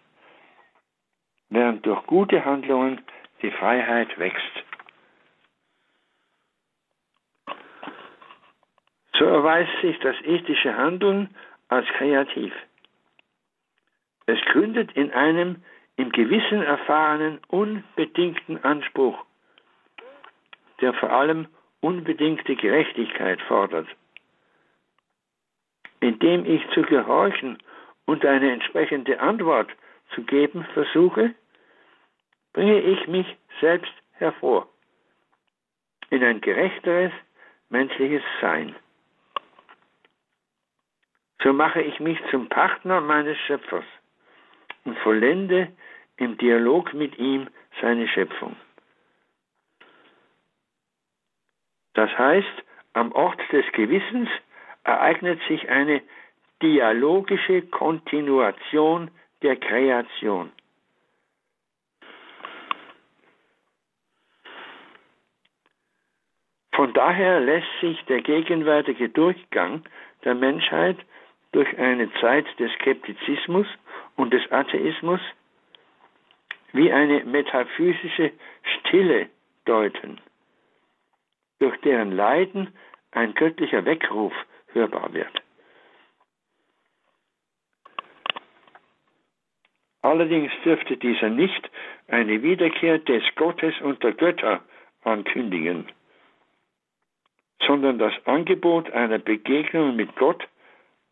während 1.55 1.87
durch 1.87 2.05
gute 2.07 2.45
Handlungen 2.45 3.01
die 3.41 3.51
Freiheit 3.51 4.19
wächst. 4.19 4.65
So 9.17 9.25
erweist 9.25 9.71
sich 9.81 9.99
das 10.01 10.17
ethische 10.25 10.77
Handeln 10.77 11.35
als 11.69 11.87
kreativ. 11.97 12.53
Es 14.27 14.41
gründet 14.47 14.93
in 14.97 15.13
einem 15.13 15.63
im 15.97 16.11
Gewissen 16.11 16.63
erfahrenen 16.63 17.39
unbedingten 17.47 18.63
Anspruch, 18.65 19.25
der 20.81 20.93
vor 20.95 21.11
allem 21.11 21.47
unbedingte 21.81 22.57
Gerechtigkeit 22.57 23.41
fordert. 23.43 23.87
Indem 26.01 26.45
ich 26.47 26.69
zu 26.71 26.83
gehorchen 26.83 27.59
und 28.07 28.25
eine 28.27 28.51
entsprechende 28.53 29.21
Antwort 29.21 29.71
zu 30.15 30.23
geben 30.23 30.67
versuche, 30.75 31.35
bringe 32.55 32.81
ich 32.81 33.07
mich 33.07 33.27
selbst 33.61 33.93
hervor 34.13 34.67
in 36.09 36.25
ein 36.25 36.41
gerechteres 36.41 37.13
menschliches 37.69 38.23
Sein. 38.41 38.75
So 41.43 41.53
mache 41.53 41.83
ich 41.83 42.01
mich 42.01 42.19
zum 42.31 42.49
Partner 42.49 43.01
meines 43.03 43.37
Schöpfers 43.47 43.85
und 44.85 44.97
vollende 45.01 45.71
im 46.17 46.39
Dialog 46.39 46.95
mit 46.95 47.19
ihm 47.19 47.49
seine 47.83 48.09
Schöpfung. 48.09 48.57
Das 51.95 52.11
heißt, 52.17 52.65
am 52.93 53.13
Ort 53.13 53.41
des 53.53 53.65
Gewissens 53.73 54.29
ereignet 54.85 55.41
sich 55.49 55.69
eine 55.69 56.03
dialogische 56.63 57.63
Kontinuation 57.63 59.11
der 59.43 59.57
Kreation. 59.57 60.53
Von 66.75 66.93
daher 66.93 67.39
lässt 67.39 67.69
sich 67.81 68.05
der 68.07 68.21
gegenwärtige 68.21 69.09
Durchgang 69.09 69.85
der 70.25 70.35
Menschheit 70.35 70.97
durch 71.53 71.69
eine 71.79 72.13
Zeit 72.15 72.47
des 72.59 72.73
Skeptizismus 72.73 73.67
und 74.17 74.33
des 74.33 74.51
Atheismus 74.51 75.21
wie 76.73 76.93
eine 76.93 77.25
metaphysische 77.25 78.33
Stille 78.63 79.29
deuten, 79.67 80.21
durch 81.61 81.81
deren 81.83 82.11
Leiden 82.11 82.75
ein 83.13 83.35
göttlicher 83.35 83.85
Weckruf 83.85 84.33
hörbar 84.73 85.15
wird. 85.15 85.43
Allerdings 90.03 90.51
dürfte 90.65 90.97
dieser 90.97 91.31
nicht 91.31 91.71
eine 92.09 92.43
Wiederkehr 92.43 92.99
des 92.99 93.23
Gottes 93.37 93.81
und 93.81 94.03
der 94.03 94.13
Götter 94.13 94.65
ankündigen 95.05 95.87
sondern 97.67 97.99
das 97.99 98.13
Angebot 98.25 98.91
einer 98.93 99.19
Begegnung 99.19 99.97
mit 99.97 100.15
Gott 100.17 100.47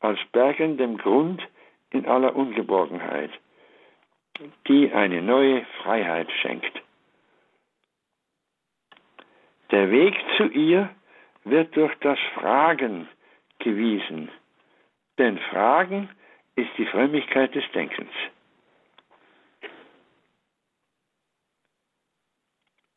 als 0.01 0.19
bergendem 0.33 0.99
Grund 0.99 1.43
in 1.91 2.07
aller 2.07 2.35
Ungeborgenheit, 2.35 3.31
die 4.69 4.93
eine 4.93 5.23
neue 5.23 5.65
Freiheit 5.83 6.31
schenkt. 6.41 6.83
Der 9.71 9.91
Weg 9.91 10.15
zu 10.37 10.45
ihr 10.49 10.91
wird 11.45 11.75
durch 11.77 11.95
das 12.01 12.19
Fragen 12.35 13.09
gewiesen, 13.59 14.31
denn 15.19 15.39
Fragen 15.51 16.11
ist 16.57 16.71
die 16.77 16.87
Frömmigkeit 16.87 17.55
des 17.55 17.65
Denkens. 17.73 18.13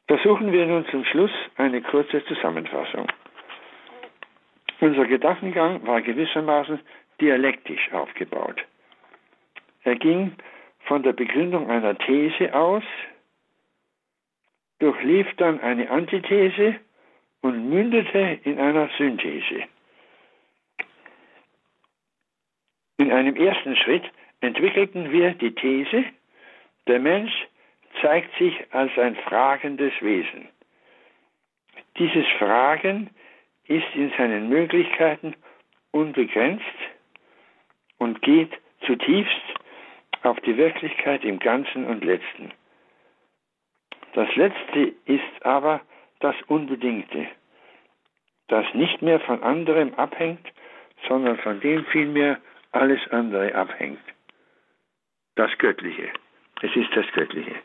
Versuchen 0.07 0.51
wir 0.51 0.65
nun 0.65 0.85
zum 0.87 1.03
Schluss 1.05 1.31
eine 1.55 1.81
kurze 1.81 2.23
Zusammenfassung. 2.25 3.07
Unser 4.79 5.05
Gedankengang 5.05 5.85
war 5.87 6.01
gewissermaßen 6.01 6.79
dialektisch 7.21 7.91
aufgebaut. 7.93 8.63
Er 9.83 9.95
ging 9.95 10.33
von 10.85 11.03
der 11.03 11.13
Begründung 11.13 11.69
einer 11.69 11.97
These 11.97 12.53
aus, 12.53 12.83
durchlief 14.79 15.27
dann 15.37 15.59
eine 15.61 15.89
Antithese 15.89 16.75
und 17.41 17.69
mündete 17.69 18.39
in 18.43 18.59
einer 18.59 18.89
Synthese. 18.97 19.63
In 22.97 23.11
einem 23.11 23.35
ersten 23.35 23.75
Schritt 23.75 24.03
entwickelten 24.41 25.11
wir 25.11 25.31
die 25.33 25.53
These, 25.53 26.05
der 26.87 26.99
Mensch 26.99 27.33
zeigt 28.01 28.35
sich 28.37 28.53
als 28.71 28.91
ein 28.97 29.15
fragendes 29.15 29.93
Wesen. 30.01 30.49
Dieses 31.97 32.25
Fragen 32.37 33.09
ist 33.67 33.95
in 33.95 34.11
seinen 34.17 34.49
Möglichkeiten 34.49 35.35
unbegrenzt 35.91 36.63
und 37.97 38.21
geht 38.21 38.51
zutiefst 38.85 39.41
auf 40.23 40.39
die 40.41 40.57
Wirklichkeit 40.57 41.23
im 41.23 41.39
Ganzen 41.39 41.85
und 41.85 42.03
Letzten. 42.03 42.51
Das 44.13 44.33
Letzte 44.35 44.93
ist 45.05 45.45
aber 45.45 45.81
das 46.19 46.35
Unbedingte, 46.47 47.27
das 48.47 48.65
nicht 48.73 49.01
mehr 49.01 49.19
von 49.19 49.43
anderem 49.43 49.93
abhängt, 49.95 50.45
sondern 51.07 51.37
von 51.37 51.59
dem 51.59 51.85
vielmehr 51.85 52.39
alles 52.71 52.99
andere 53.11 53.53
abhängt. 53.55 53.99
Das 55.35 55.55
Göttliche. 55.57 56.09
Es 56.61 56.75
ist 56.75 56.95
das 56.95 57.05
Göttliche. 57.13 57.55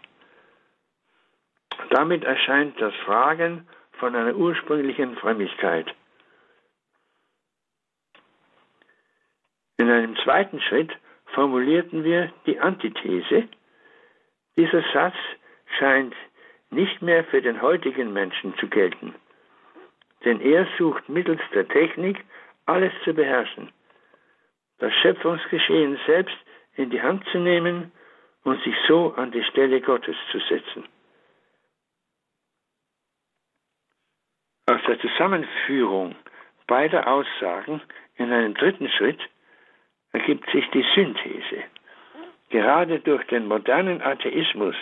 Damit 1.91 2.25
erscheint 2.25 2.81
das 2.81 2.95
Fragen 3.05 3.67
von 4.01 4.17
einer 4.17 4.35
ursprünglichen 4.35 5.15
Frömmigkeit. 5.17 5.95
In 9.77 9.89
einem 9.89 10.17
zweiten 10.25 10.61
Schritt 10.61 10.91
formulierten 11.27 12.03
wir 12.03 12.33
die 12.47 12.59
Antithese. 12.59 13.49
Dieser 14.57 14.83
Satz 14.93 15.15
scheint 15.79 16.15
nicht 16.71 17.03
mehr 17.03 17.25
für 17.25 17.43
den 17.43 17.63
heutigen 17.63 18.13
Menschen 18.13 18.57
zu 18.57 18.69
gelten, 18.69 19.15
denn 20.25 20.41
er 20.41 20.67
sucht 20.79 21.09
mittels 21.09 21.41
der 21.55 21.69
Technik 21.69 22.25
alles 22.67 22.93
zu 23.05 23.15
beherrschen, 23.15 23.71
das 24.79 24.93
Schöpfungsgeschehen 24.95 25.99
selbst 26.07 26.37
in 26.75 26.91
die 26.91 27.03
Hand 27.03 27.25
zu 27.33 27.39
nehmen 27.39 27.93
und 28.45 28.63
sich 28.63 28.75
so 28.87 29.15
an 29.15 29.31
die 29.31 29.45
Stelle 29.45 29.81
Gottes 29.81 30.17
zu 30.31 30.39
setzen. 30.41 30.85
Der 34.91 34.99
Zusammenführung 34.99 36.17
beider 36.67 37.07
Aussagen 37.07 37.81
in 38.17 38.33
einem 38.33 38.55
dritten 38.55 38.89
Schritt 38.89 39.21
ergibt 40.13 40.51
sich 40.51 40.69
die 40.71 40.85
Synthese. 40.95 41.63
Gerade 42.49 42.99
durch 42.99 43.25
den 43.29 43.47
modernen 43.47 44.03
Atheismus 44.03 44.75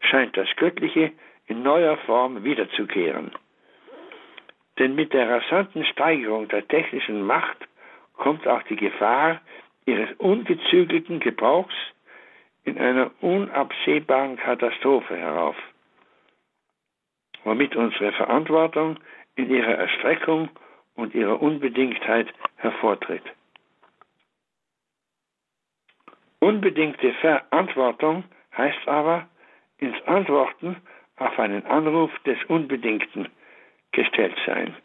scheint 0.00 0.36
das 0.36 0.48
Göttliche 0.56 1.12
in 1.46 1.62
neuer 1.62 1.96
Form 1.98 2.44
wiederzukehren. 2.44 3.32
Denn 4.78 4.94
mit 4.94 5.14
der 5.14 5.30
rasanten 5.30 5.86
Steigerung 5.86 6.46
der 6.48 6.68
technischen 6.68 7.22
Macht 7.22 7.56
kommt 8.18 8.46
auch 8.46 8.62
die 8.64 8.76
Gefahr 8.76 9.40
ihres 9.86 10.10
ungezügelten 10.18 11.20
Gebrauchs 11.20 11.74
in 12.64 12.76
einer 12.78 13.10
unabsehbaren 13.22 14.36
Katastrophe 14.36 15.16
herauf, 15.16 15.56
womit 17.44 17.74
unsere 17.76 18.12
Verantwortung 18.12 18.98
in 19.36 19.50
ihrer 19.50 19.74
Erstreckung 19.74 20.48
und 20.94 21.14
ihrer 21.14 21.40
Unbedingtheit 21.40 22.32
hervortritt. 22.56 23.22
Unbedingte 26.40 27.12
Verantwortung 27.14 28.24
heißt 28.56 28.86
aber 28.86 29.28
ins 29.78 29.96
Antworten 30.06 30.76
auf 31.16 31.38
einen 31.38 31.64
Anruf 31.66 32.10
des 32.20 32.38
Unbedingten 32.48 33.28
gestellt 33.92 34.36
sein, 34.46 34.76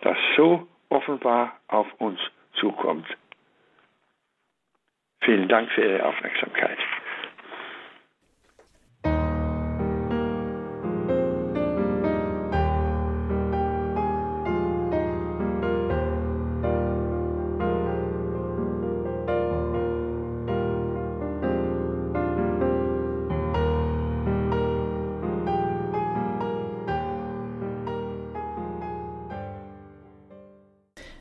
das 0.00 0.16
so 0.36 0.66
offenbar 0.88 1.58
auf 1.68 1.86
uns 1.98 2.18
zukommt. 2.54 3.06
Vielen 5.20 5.48
Dank 5.48 5.70
für 5.70 5.82
Ihre 5.82 6.04
Aufmerksamkeit. 6.04 6.78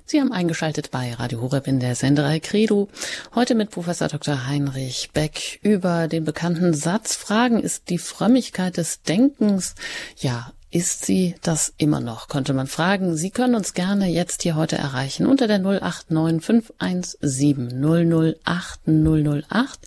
Sie 0.05 0.19
haben 0.19 0.33
eingeschaltet 0.33 0.91
bei 0.91 1.13
Radio 1.13 1.41
Horeb 1.41 1.65
in 1.67 1.79
der 1.79 1.95
Senderei 1.95 2.39
Credo. 2.39 2.89
Heute 3.35 3.55
mit 3.55 3.71
Professor 3.71 4.09
Dr. 4.09 4.47
Heinrich 4.47 5.11
Beck 5.13 5.59
über 5.63 6.07
den 6.09 6.25
bekannten 6.25 6.73
Satz 6.73 7.15
Fragen 7.15 7.59
ist 7.59 7.89
die 7.89 7.97
Frömmigkeit 7.97 8.75
des 8.75 9.01
Denkens. 9.03 9.75
Ja, 10.17 10.51
ist 10.71 11.05
sie 11.05 11.35
das 11.41 11.73
immer 11.77 12.01
noch, 12.01 12.27
könnte 12.27 12.53
man 12.53 12.67
fragen. 12.67 13.15
Sie 13.15 13.29
können 13.29 13.55
uns 13.55 13.73
gerne 13.73 14.07
jetzt 14.07 14.41
hier 14.41 14.55
heute 14.55 14.75
erreichen 14.75 15.25
unter 15.25 15.47
der 15.47 15.59
089 15.59 16.43
517 16.43 18.35
008 18.43 18.81
008. 18.85 19.79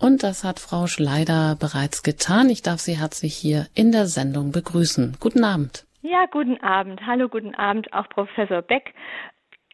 Und 0.00 0.22
das 0.24 0.42
hat 0.42 0.58
Frau 0.58 0.88
Schleider 0.88 1.54
bereits 1.54 2.02
getan. 2.02 2.50
Ich 2.50 2.62
darf 2.62 2.80
Sie 2.80 2.98
herzlich 2.98 3.34
hier 3.34 3.68
in 3.74 3.92
der 3.92 4.06
Sendung 4.06 4.50
begrüßen. 4.50 5.18
Guten 5.20 5.44
Abend. 5.44 5.86
Ja, 6.04 6.26
guten 6.26 6.60
Abend. 6.62 7.00
Hallo, 7.06 7.28
guten 7.28 7.54
Abend, 7.54 7.92
auch 7.92 8.08
Professor 8.08 8.60
Beck. 8.60 8.92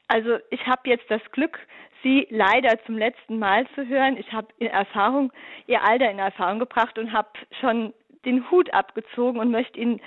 Also 0.09 0.38
ich 0.51 0.66
habe 0.66 0.88
jetzt 0.88 1.11
das 1.11 1.23
Glück, 1.33 1.59
Sie 2.03 2.27
leider 2.31 2.83
zum 2.87 2.97
letzten 2.97 3.38
Mal 3.38 3.66
zu 3.75 3.87
hören. 3.87 4.16
Ich 4.16 4.33
habe 4.33 4.49
in 4.59 4.68
Erfahrung, 4.68 5.33
Ihr 5.66 5.83
Alter 5.83 6.11
in 6.11 6.18
Erfahrung 6.18 6.59
gebracht 6.59 6.99
und 6.99 7.12
habe 7.12 7.29
schon 7.61 7.92
den 8.25 8.51
Hut 8.51 8.73
abgezogen 8.73 9.40
und 9.40 9.51
möchte 9.51 9.79
Ihnen 9.79 10.01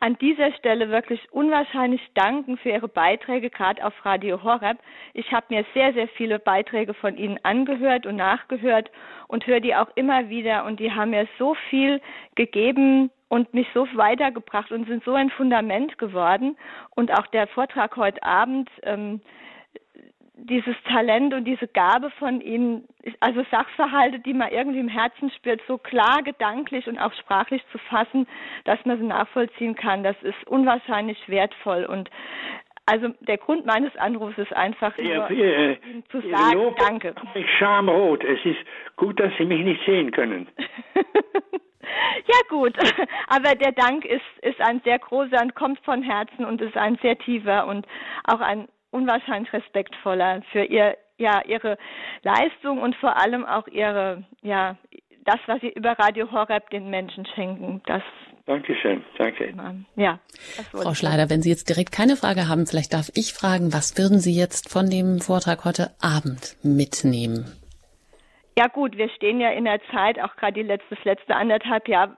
an 0.00 0.18
dieser 0.18 0.52
Stelle 0.52 0.90
wirklich 0.90 1.20
unwahrscheinlich 1.32 2.02
danken 2.14 2.58
für 2.58 2.70
Ihre 2.70 2.88
Beiträge, 2.88 3.48
gerade 3.48 3.84
auf 3.84 3.94
Radio 4.04 4.42
Horeb. 4.42 4.78
Ich 5.14 5.32
habe 5.32 5.46
mir 5.48 5.64
sehr, 5.72 5.94
sehr 5.94 6.08
viele 6.08 6.38
Beiträge 6.38 6.92
von 6.92 7.16
Ihnen 7.16 7.38
angehört 7.44 8.06
und 8.06 8.16
nachgehört 8.16 8.90
und 9.28 9.46
höre 9.46 9.60
die 9.60 9.74
auch 9.74 9.88
immer 9.94 10.28
wieder 10.28 10.64
und 10.64 10.80
die 10.80 10.92
haben 10.92 11.10
mir 11.10 11.26
so 11.38 11.54
viel 11.70 12.00
gegeben, 12.34 13.10
und 13.28 13.52
mich 13.54 13.66
so 13.74 13.86
weitergebracht 13.94 14.70
und 14.70 14.86
sind 14.86 15.04
so 15.04 15.14
ein 15.14 15.30
Fundament 15.30 15.98
geworden. 15.98 16.56
Und 16.94 17.12
auch 17.12 17.26
der 17.28 17.46
Vortrag 17.48 17.96
heute 17.96 18.22
Abend, 18.22 18.70
ähm, 18.82 19.20
dieses 20.38 20.76
Talent 20.84 21.32
und 21.32 21.44
diese 21.44 21.66
Gabe 21.66 22.10
von 22.10 22.40
Ihnen, 22.42 22.86
also 23.20 23.42
Sachverhalte, 23.50 24.18
die 24.20 24.34
man 24.34 24.50
irgendwie 24.50 24.80
im 24.80 24.88
Herzen 24.88 25.30
spürt, 25.30 25.62
so 25.66 25.78
klar 25.78 26.22
gedanklich 26.22 26.86
und 26.86 26.98
auch 26.98 27.12
sprachlich 27.14 27.62
zu 27.72 27.78
fassen, 27.78 28.26
dass 28.64 28.78
man 28.84 28.98
sie 28.98 29.06
nachvollziehen 29.06 29.74
kann, 29.74 30.04
das 30.04 30.16
ist 30.22 30.46
unwahrscheinlich 30.46 31.28
wertvoll. 31.28 31.86
Und 31.86 32.10
also 32.86 33.08
der 33.20 33.38
Grund 33.38 33.66
meines 33.66 33.94
Anrufs 33.96 34.38
ist 34.38 34.52
einfach 34.52 34.96
nur, 34.96 35.06
ja, 35.06 35.28
äh, 35.28 35.76
zu 36.10 36.20
sagen, 36.20 36.54
Lob, 36.54 36.76
danke. 36.78 37.14
Ich 37.34 37.50
schamrot. 37.58 38.24
Es 38.24 38.44
ist 38.44 38.58
gut, 38.96 39.18
dass 39.20 39.32
Sie 39.38 39.44
mich 39.44 39.64
nicht 39.64 39.84
sehen 39.84 40.10
können. 40.12 40.48
Ja 42.26 42.40
gut, 42.48 42.74
aber 43.28 43.54
der 43.54 43.72
Dank 43.72 44.04
ist, 44.04 44.24
ist 44.42 44.60
ein 44.60 44.80
sehr 44.84 44.98
großer 44.98 45.40
und 45.40 45.54
kommt 45.54 45.78
von 45.84 46.02
Herzen 46.02 46.44
und 46.44 46.60
ist 46.60 46.76
ein 46.76 46.98
sehr 47.00 47.16
tiefer 47.16 47.66
und 47.66 47.86
auch 48.24 48.40
ein 48.40 48.66
unwahrscheinlich 48.90 49.52
respektvoller 49.52 50.42
für 50.50 50.64
ihr, 50.64 50.96
ja, 51.18 51.42
ihre 51.46 51.78
Leistung 52.22 52.82
und 52.82 52.96
vor 52.96 53.16
allem 53.16 53.44
auch 53.44 53.68
ihre, 53.68 54.24
ja, 54.42 54.76
das, 55.24 55.38
was 55.46 55.60
sie 55.60 55.68
über 55.68 55.92
Radio 55.92 56.30
Horeb 56.30 56.70
den 56.70 56.90
Menschen 56.90 57.26
schenken. 57.26 57.82
Das 57.86 58.02
Dankeschön, 58.46 59.04
danke. 59.18 59.52
Ja, 59.96 60.20
Frau 60.70 60.94
Schleider, 60.94 61.28
wenn 61.30 61.42
Sie 61.42 61.50
jetzt 61.50 61.68
direkt 61.68 61.90
keine 61.90 62.14
Frage 62.14 62.48
haben, 62.48 62.66
vielleicht 62.66 62.92
darf 62.92 63.10
ich 63.14 63.32
fragen, 63.32 63.72
was 63.72 63.98
würden 63.98 64.20
Sie 64.20 64.36
jetzt 64.36 64.70
von 64.70 64.88
dem 64.88 65.20
Vortrag 65.20 65.64
heute 65.64 65.90
Abend 66.00 66.56
mitnehmen? 66.62 67.46
Ja 68.56 68.68
gut, 68.68 68.96
wir 68.96 69.10
stehen 69.10 69.40
ja 69.40 69.50
in 69.50 69.64
der 69.64 69.80
Zeit, 69.90 70.18
auch 70.20 70.34
gerade 70.36 70.54
die 70.54 70.62
letzte, 70.62 70.94
das 70.94 71.04
letzte 71.04 71.34
anderthalb 71.34 71.88
Jahr, 71.88 72.16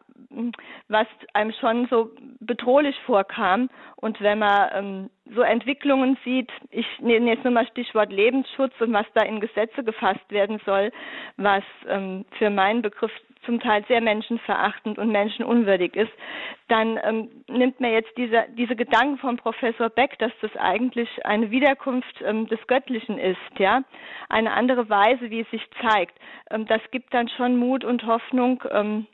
was 0.88 1.06
einem 1.32 1.52
schon 1.58 1.88
so 1.90 2.10
bedrohlich 2.40 2.96
vorkam. 3.06 3.70
Und 3.96 4.20
wenn 4.20 4.38
man 4.38 4.68
ähm, 4.74 5.10
so 5.34 5.40
Entwicklungen 5.40 6.16
sieht, 6.24 6.50
ich 6.70 6.86
nehme 7.00 7.30
jetzt 7.30 7.44
nur 7.44 7.54
mal 7.54 7.66
Stichwort 7.66 8.12
Lebensschutz 8.12 8.72
und 8.80 8.92
was 8.92 9.06
da 9.14 9.22
in 9.22 9.40
Gesetze 9.40 9.82
gefasst 9.82 10.30
werden 10.30 10.60
soll, 10.64 10.92
was 11.38 11.64
ähm, 11.88 12.24
für 12.38 12.50
meinen 12.50 12.82
Begriff 12.82 13.12
zum 13.48 13.60
Teil 13.60 13.82
sehr 13.88 14.02
menschenverachtend 14.02 14.98
und 14.98 15.10
menschenunwürdig 15.10 15.96
ist, 15.96 16.12
dann 16.68 17.00
ähm, 17.02 17.30
nimmt 17.48 17.80
mir 17.80 17.92
jetzt 17.92 18.14
diese, 18.18 18.44
diese 18.58 18.76
Gedanken 18.76 19.16
von 19.16 19.38
Professor 19.38 19.88
Beck, 19.88 20.18
dass 20.18 20.32
das 20.42 20.54
eigentlich 20.56 21.08
eine 21.24 21.50
Wiederkunft 21.50 22.22
ähm, 22.22 22.46
des 22.48 22.60
Göttlichen 22.66 23.18
ist, 23.18 23.38
ja, 23.58 23.84
eine 24.28 24.52
andere 24.52 24.90
Weise, 24.90 25.30
wie 25.30 25.40
es 25.40 25.50
sich 25.50 25.62
zeigt. 25.80 26.18
Ähm, 26.50 26.66
das 26.66 26.82
gibt 26.90 27.14
dann 27.14 27.30
schon 27.30 27.56
Mut 27.56 27.84
und 27.84 28.04
Hoffnung, 28.04 28.62
ähm, 28.70 29.06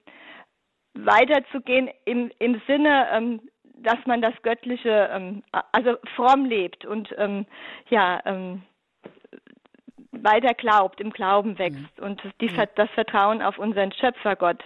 weiterzugehen 0.95 1.91
im, 2.05 2.32
im 2.41 2.61
Sinne, 2.66 3.07
ähm, 3.12 3.41
dass 3.76 4.05
man 4.07 4.20
das 4.20 4.35
Göttliche, 4.43 5.11
ähm, 5.12 5.45
also 5.70 5.95
fromm 6.16 6.47
lebt 6.47 6.85
und 6.85 7.14
ähm, 7.18 7.47
ja, 7.89 8.20
ähm, 8.24 8.62
weiter 10.22 10.54
glaubt, 10.54 11.00
im 11.00 11.10
Glauben 11.10 11.58
wächst 11.58 11.98
mhm. 11.98 12.04
und 12.04 12.22
die, 12.40 12.50
das 12.76 12.90
Vertrauen 12.90 13.42
auf 13.42 13.58
unseren 13.58 13.92
Schöpfergott 13.92 14.62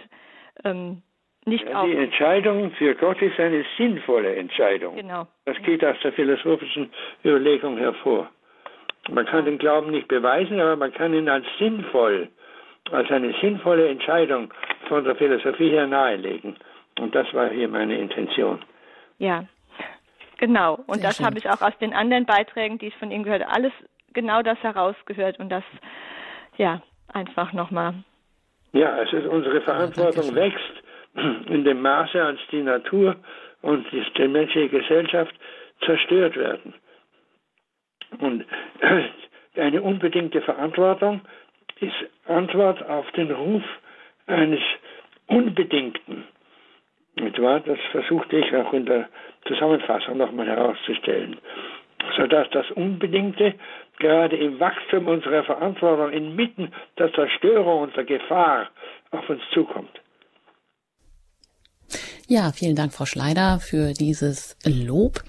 ähm, 0.63 1.01
nicht 1.45 1.67
ja, 1.67 1.83
Die 1.83 1.95
Entscheidung 1.95 2.71
für 2.71 2.93
Gott 2.95 3.21
ist 3.21 3.39
eine 3.39 3.65
sinnvolle 3.77 4.35
Entscheidung. 4.35 4.95
Genau. 4.95 5.27
Das 5.45 5.57
geht 5.63 5.83
aus 5.83 5.95
der 6.03 6.13
philosophischen 6.13 6.91
Überlegung 7.23 7.77
hervor. 7.77 8.29
Man 9.09 9.25
kann 9.25 9.45
den 9.45 9.57
Glauben 9.57 9.91
nicht 9.91 10.07
beweisen, 10.07 10.59
aber 10.59 10.75
man 10.75 10.93
kann 10.93 11.13
ihn 11.13 11.29
als 11.29 11.45
sinnvoll, 11.57 12.29
als 12.91 13.09
eine 13.09 13.33
sinnvolle 13.41 13.87
Entscheidung 13.87 14.53
von 14.87 15.03
der 15.03 15.15
Philosophie 15.15 15.69
her 15.69 15.87
nahelegen. 15.87 16.57
Und 16.99 17.15
das 17.15 17.33
war 17.33 17.49
hier 17.49 17.67
meine 17.67 17.97
Intention. 17.97 18.59
Ja, 19.17 19.45
genau. 20.37 20.75
Und 20.85 20.99
Sehr 20.99 21.09
das 21.09 21.19
habe 21.21 21.39
ich 21.39 21.49
auch 21.49 21.61
aus 21.61 21.77
den 21.79 21.93
anderen 21.93 22.25
Beiträgen, 22.25 22.77
die 22.77 22.87
ich 22.87 22.95
von 22.97 23.09
Ihnen 23.09 23.23
gehört 23.23 23.43
habe, 23.43 23.53
alles 23.53 23.73
genau 24.13 24.41
das 24.41 24.57
herausgehört 24.63 25.39
und 25.39 25.49
das, 25.49 25.63
ja, 26.57 26.81
einfach 27.13 27.53
nochmal. 27.53 27.93
Ja, 28.73 29.01
es 29.01 29.11
ist 29.13 29.25
unsere 29.25 29.61
Verantwortung 29.61 30.35
wächst 30.35 30.83
in 31.47 31.63
dem 31.63 31.81
Maße, 31.81 32.21
als 32.23 32.39
die 32.51 32.61
Natur 32.61 33.15
und 33.61 33.85
die 33.91 34.27
menschliche 34.27 34.69
Gesellschaft 34.69 35.33
zerstört 35.85 36.35
werden. 36.35 36.73
Und 38.19 38.45
eine 39.55 39.81
unbedingte 39.81 40.41
Verantwortung 40.41 41.21
ist 41.79 41.95
Antwort 42.27 42.83
auf 42.87 43.09
den 43.11 43.31
Ruf 43.31 43.63
eines 44.27 44.61
Unbedingten. 45.27 46.25
Das 47.15 47.79
versuchte 47.91 48.37
ich 48.37 48.55
auch 48.55 48.73
in 48.73 48.85
der 48.85 49.09
Zusammenfassung 49.45 50.17
nochmal 50.17 50.47
herauszustellen. 50.47 51.37
Sodass 52.17 52.49
das 52.51 52.69
Unbedingte 52.71 53.55
gerade 53.99 54.37
im 54.37 54.59
Wachstum 54.59 55.07
unserer 55.07 55.43
Verantwortung 55.43 56.11
inmitten 56.11 56.71
der 56.97 57.13
Zerstörung 57.13 57.83
und 57.83 57.95
der 57.95 58.05
Gefahr 58.05 58.69
auf 59.11 59.29
uns 59.29 59.41
zukommt. 59.53 60.01
Ja, 62.27 62.51
vielen 62.51 62.75
Dank, 62.75 62.93
Frau 62.93 63.05
Schleider, 63.05 63.59
für 63.59 63.93
dieses 63.93 64.55
Lob. 64.63 65.23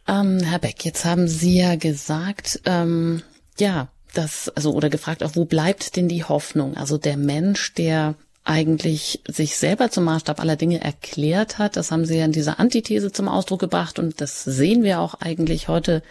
Ähm, 0.07 0.39
Herr 0.39 0.59
Beck, 0.59 0.83
jetzt 0.85 1.05
haben 1.05 1.27
Sie 1.27 1.57
ja 1.57 1.75
gesagt, 1.75 2.61
ähm, 2.65 3.21
ja, 3.59 3.87
das, 4.13 4.49
also, 4.49 4.73
oder 4.73 4.89
gefragt 4.89 5.23
auch, 5.23 5.35
wo 5.35 5.45
bleibt 5.45 5.95
denn 5.95 6.07
die 6.07 6.23
Hoffnung? 6.23 6.77
Also 6.77 6.97
der 6.97 7.17
Mensch, 7.17 7.73
der 7.73 8.15
eigentlich 8.43 9.21
sich 9.27 9.57
selber 9.57 9.89
zum 9.89 10.03
Maßstab 10.03 10.39
aller 10.39 10.55
Dinge 10.55 10.81
erklärt 10.81 11.57
hat. 11.59 11.77
Das 11.77 11.91
haben 11.91 12.05
sie 12.05 12.17
ja 12.17 12.25
in 12.25 12.33
dieser 12.33 12.59
Antithese 12.59 13.11
zum 13.11 13.29
Ausdruck 13.29 13.61
gebracht 13.61 13.99
und 13.99 14.19
das 14.19 14.43
sehen 14.43 14.83
wir 14.83 14.99
auch 14.99 15.15
eigentlich 15.15 15.69
heute 15.69 16.03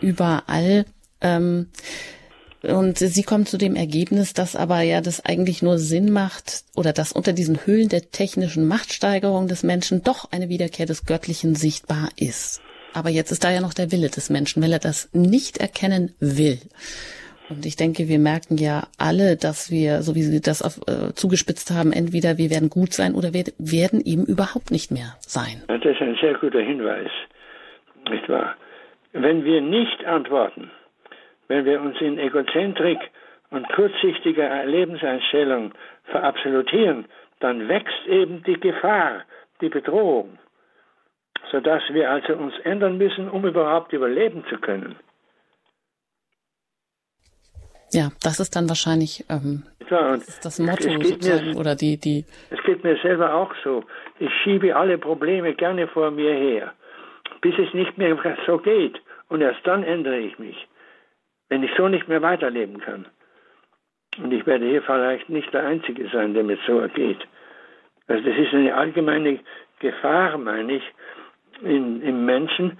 überall. 0.00 0.86
Ähm, 1.20 1.68
und 2.62 2.98
sie 2.98 3.22
kommen 3.22 3.46
zu 3.46 3.56
dem 3.56 3.76
Ergebnis, 3.76 4.32
dass 4.34 4.56
aber 4.56 4.80
ja 4.80 5.00
das 5.00 5.24
eigentlich 5.24 5.62
nur 5.62 5.78
Sinn 5.78 6.10
macht 6.10 6.64
oder 6.74 6.92
dass 6.92 7.12
unter 7.12 7.32
diesen 7.32 7.66
Höhlen 7.66 7.88
der 7.88 8.10
technischen 8.10 8.66
Machtsteigerung 8.66 9.46
des 9.46 9.62
Menschen 9.62 10.02
doch 10.02 10.30
eine 10.32 10.48
Wiederkehr 10.48 10.86
des 10.86 11.06
Göttlichen 11.06 11.54
sichtbar 11.54 12.08
ist. 12.16 12.60
Aber 12.94 13.10
jetzt 13.10 13.30
ist 13.30 13.44
da 13.44 13.50
ja 13.52 13.60
noch 13.60 13.74
der 13.74 13.92
Wille 13.92 14.08
des 14.08 14.28
Menschen, 14.30 14.62
weil 14.62 14.72
er 14.72 14.80
das 14.80 15.08
nicht 15.12 15.58
erkennen 15.58 16.14
will. 16.18 16.58
Und 17.48 17.64
ich 17.64 17.76
denke, 17.76 18.08
wir 18.08 18.18
merken 18.18 18.58
ja 18.58 18.88
alle, 18.98 19.36
dass 19.36 19.70
wir, 19.70 20.02
so 20.02 20.14
wie 20.14 20.22
Sie 20.22 20.40
das 20.40 20.60
auf, 20.60 20.80
äh, 20.86 21.14
zugespitzt 21.14 21.70
haben, 21.70 21.92
entweder 21.92 22.36
wir 22.36 22.50
werden 22.50 22.68
gut 22.68 22.92
sein 22.92 23.14
oder 23.14 23.32
wir 23.32 23.44
werden 23.58 24.02
eben 24.04 24.26
überhaupt 24.26 24.70
nicht 24.70 24.90
mehr 24.90 25.16
sein. 25.20 25.62
Das 25.68 25.82
ist 25.82 26.00
ein 26.02 26.16
sehr 26.20 26.34
guter 26.34 26.60
Hinweis, 26.60 27.10
nicht 28.10 28.28
wahr? 28.28 28.56
Wenn 29.12 29.44
wir 29.44 29.62
nicht 29.62 30.04
antworten, 30.04 30.70
wenn 31.48 31.64
wir 31.64 31.80
uns 31.80 32.00
in 32.00 32.18
Egozentrik 32.18 32.98
und 33.50 33.68
kurzsichtiger 33.70 34.64
Lebenseinstellung 34.66 35.72
verabsolutieren, 36.04 37.06
dann 37.40 37.68
wächst 37.68 38.06
eben 38.06 38.42
die 38.44 38.58
Gefahr, 38.60 39.24
die 39.60 39.68
Bedrohung, 39.68 40.38
sodass 41.50 41.82
wir 41.90 42.10
also 42.10 42.34
uns 42.34 42.54
ändern 42.64 42.98
müssen, 42.98 43.28
um 43.28 43.44
überhaupt 43.44 43.92
überleben 43.92 44.44
zu 44.48 44.58
können. 44.58 44.96
Ja, 47.90 48.10
das 48.22 48.38
ist 48.38 48.54
dann 48.54 48.68
wahrscheinlich 48.68 49.24
ähm, 49.30 49.64
Klar, 49.86 50.18
das, 50.18 50.40
das 50.40 50.58
Motto 50.58 50.90
mir, 50.90 51.56
oder 51.56 51.74
die, 51.74 51.96
die. 51.96 52.26
Es 52.50 52.62
geht 52.64 52.84
mir 52.84 52.98
selber 52.98 53.32
auch 53.32 53.54
so. 53.64 53.84
Ich 54.18 54.30
schiebe 54.42 54.76
alle 54.76 54.98
Probleme 54.98 55.54
gerne 55.54 55.88
vor 55.88 56.10
mir 56.10 56.34
her, 56.34 56.74
bis 57.40 57.54
es 57.58 57.72
nicht 57.72 57.96
mehr 57.96 58.14
so 58.46 58.58
geht. 58.58 59.00
Und 59.30 59.40
erst 59.40 59.66
dann 59.66 59.82
ändere 59.82 60.18
ich 60.18 60.38
mich, 60.38 60.68
wenn 61.48 61.62
ich 61.62 61.70
so 61.76 61.88
nicht 61.88 62.08
mehr 62.08 62.22
weiterleben 62.22 62.80
kann. 62.80 63.06
Und 64.22 64.32
ich 64.32 64.46
werde 64.46 64.66
hier 64.66 64.82
vielleicht 64.82 65.28
nicht 65.28 65.52
der 65.52 65.66
Einzige 65.66 66.08
sein, 66.08 66.34
dem 66.34 66.50
es 66.50 66.58
so 66.66 66.80
ergeht. 66.80 67.26
Also 68.06 68.28
das 68.28 68.38
ist 68.38 68.52
eine 68.54 68.74
allgemeine 68.74 69.38
Gefahr, 69.78 70.36
meine 70.38 70.74
ich, 70.74 70.92
in, 71.62 72.02
im 72.02 72.24
Menschen, 72.24 72.78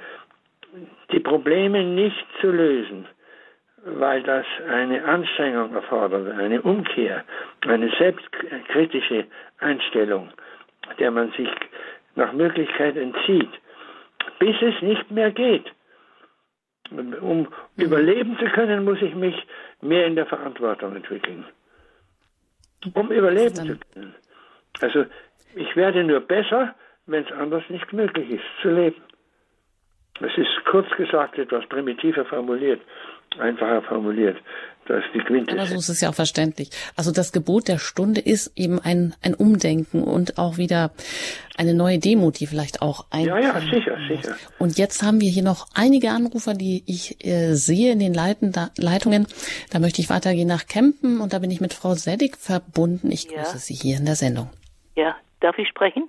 die 1.12 1.20
Probleme 1.20 1.84
nicht 1.84 2.26
zu 2.40 2.50
lösen 2.50 3.06
weil 3.84 4.22
das 4.22 4.46
eine 4.68 5.04
Anstrengung 5.04 5.74
erfordert, 5.74 6.36
eine 6.38 6.60
Umkehr, 6.62 7.24
eine 7.66 7.90
selbstkritische 7.98 9.26
Einstellung, 9.60 10.30
der 10.98 11.10
man 11.10 11.30
sich 11.32 11.48
nach 12.14 12.32
Möglichkeit 12.32 12.96
entzieht, 12.96 13.50
bis 14.38 14.56
es 14.60 14.80
nicht 14.82 15.10
mehr 15.10 15.30
geht. 15.30 15.66
Um 16.90 17.48
überleben 17.76 18.38
zu 18.38 18.46
können, 18.46 18.84
muss 18.84 19.00
ich 19.02 19.14
mich 19.14 19.34
mehr 19.80 20.06
in 20.06 20.16
der 20.16 20.26
Verantwortung 20.26 20.96
entwickeln. 20.96 21.44
Um 22.94 23.10
überleben 23.10 23.54
zu 23.54 23.78
können. 23.92 24.14
Also 24.80 25.04
ich 25.54 25.76
werde 25.76 26.04
nur 26.04 26.20
besser, 26.20 26.74
wenn 27.06 27.24
es 27.24 27.32
anders 27.32 27.64
nicht 27.68 27.92
möglich 27.92 28.30
ist, 28.30 28.44
zu 28.62 28.70
leben. 28.70 29.02
Es 30.20 30.36
ist 30.36 30.64
kurz 30.64 30.88
gesagt 30.96 31.38
etwas 31.38 31.66
primitiver 31.68 32.24
formuliert 32.24 32.80
einfacher 33.38 33.82
formuliert. 33.82 34.38
Das 34.88 35.04
ist 35.04 35.14
die 35.14 35.18
Quintessenz. 35.18 35.60
Aber 35.60 35.66
so 35.68 35.78
ist 35.78 35.88
es 35.90 36.00
ja 36.00 36.08
auch 36.08 36.14
verständlich. 36.14 36.70
Also 36.96 37.12
das 37.12 37.32
Gebot 37.32 37.68
der 37.68 37.78
Stunde 37.78 38.22
ist 38.22 38.52
eben 38.56 38.80
ein, 38.80 39.14
ein 39.22 39.34
Umdenken 39.34 40.02
und 40.02 40.38
auch 40.38 40.56
wieder 40.56 40.92
eine 41.58 41.74
neue 41.74 41.98
Demut, 41.98 42.40
die 42.40 42.46
vielleicht 42.46 42.80
auch 42.80 43.06
ein. 43.10 43.26
Ja, 43.26 43.38
ja, 43.38 43.60
sicher, 43.60 43.98
sicher. 44.08 44.36
Und 44.58 44.78
jetzt 44.78 45.02
haben 45.02 45.20
wir 45.20 45.30
hier 45.30 45.42
noch 45.42 45.66
einige 45.74 46.10
Anrufer, 46.10 46.54
die 46.54 46.84
ich 46.86 47.22
äh, 47.24 47.52
sehe 47.52 47.92
in 47.92 47.98
den 47.98 48.14
Leiten, 48.14 48.50
da, 48.50 48.70
Leitungen. 48.78 49.26
Da 49.70 49.78
möchte 49.78 50.00
ich 50.00 50.08
weitergehen 50.08 50.48
nach 50.48 50.66
Kempen 50.66 51.20
und 51.20 51.34
da 51.34 51.38
bin 51.40 51.50
ich 51.50 51.60
mit 51.60 51.74
Frau 51.74 51.94
Seddig 51.94 52.38
verbunden. 52.38 53.10
Ich 53.10 53.28
grüße 53.28 53.54
ja. 53.54 53.58
Sie 53.58 53.74
hier 53.74 53.98
in 53.98 54.06
der 54.06 54.16
Sendung. 54.16 54.48
Ja, 54.96 55.16
darf 55.40 55.58
ich 55.58 55.68
sprechen? 55.68 56.08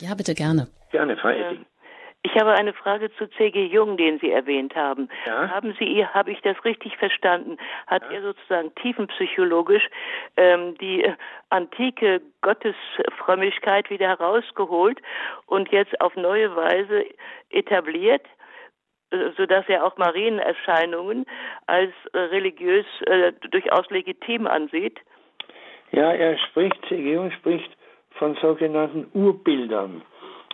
Ja, 0.00 0.14
bitte 0.16 0.34
gerne. 0.34 0.66
Gerne, 0.90 1.16
Frau 1.16 1.28
Edding. 1.28 1.64
Ich 2.24 2.34
habe 2.34 2.52
eine 2.52 2.72
Frage 2.72 3.12
zu 3.14 3.28
C.G. 3.30 3.66
Jung, 3.66 3.96
den 3.96 4.18
Sie 4.18 4.30
erwähnt 4.30 4.74
haben. 4.74 5.08
Ja? 5.26 5.50
Haben 5.50 5.74
Sie, 5.78 6.04
habe 6.04 6.32
ich 6.32 6.40
das 6.42 6.62
richtig 6.64 6.96
verstanden? 6.96 7.58
Hat 7.86 8.02
ja. 8.02 8.10
er 8.10 8.22
sozusagen 8.22 8.74
tiefenpsychologisch 8.74 9.88
ähm, 10.36 10.76
die 10.78 11.06
antike 11.50 12.20
Gottesfrömmigkeit 12.40 13.88
wieder 13.88 14.08
herausgeholt 14.08 15.00
und 15.46 15.70
jetzt 15.70 16.00
auf 16.00 16.16
neue 16.16 16.54
Weise 16.56 17.04
etabliert? 17.50 18.26
Äh, 19.10 19.30
sodass 19.36 19.64
er 19.68 19.86
auch 19.86 19.96
Marienerscheinungen 19.96 21.24
als 21.66 21.92
religiös 22.14 22.86
äh, 23.06 23.32
durchaus 23.50 23.88
legitim 23.90 24.46
ansieht? 24.46 24.98
Ja, 25.92 26.12
er 26.12 26.36
spricht, 26.38 26.78
C.G. 26.88 27.14
Jung 27.14 27.30
spricht 27.30 27.70
von 28.10 28.34
sogenannten 28.36 29.08
Urbildern 29.14 30.02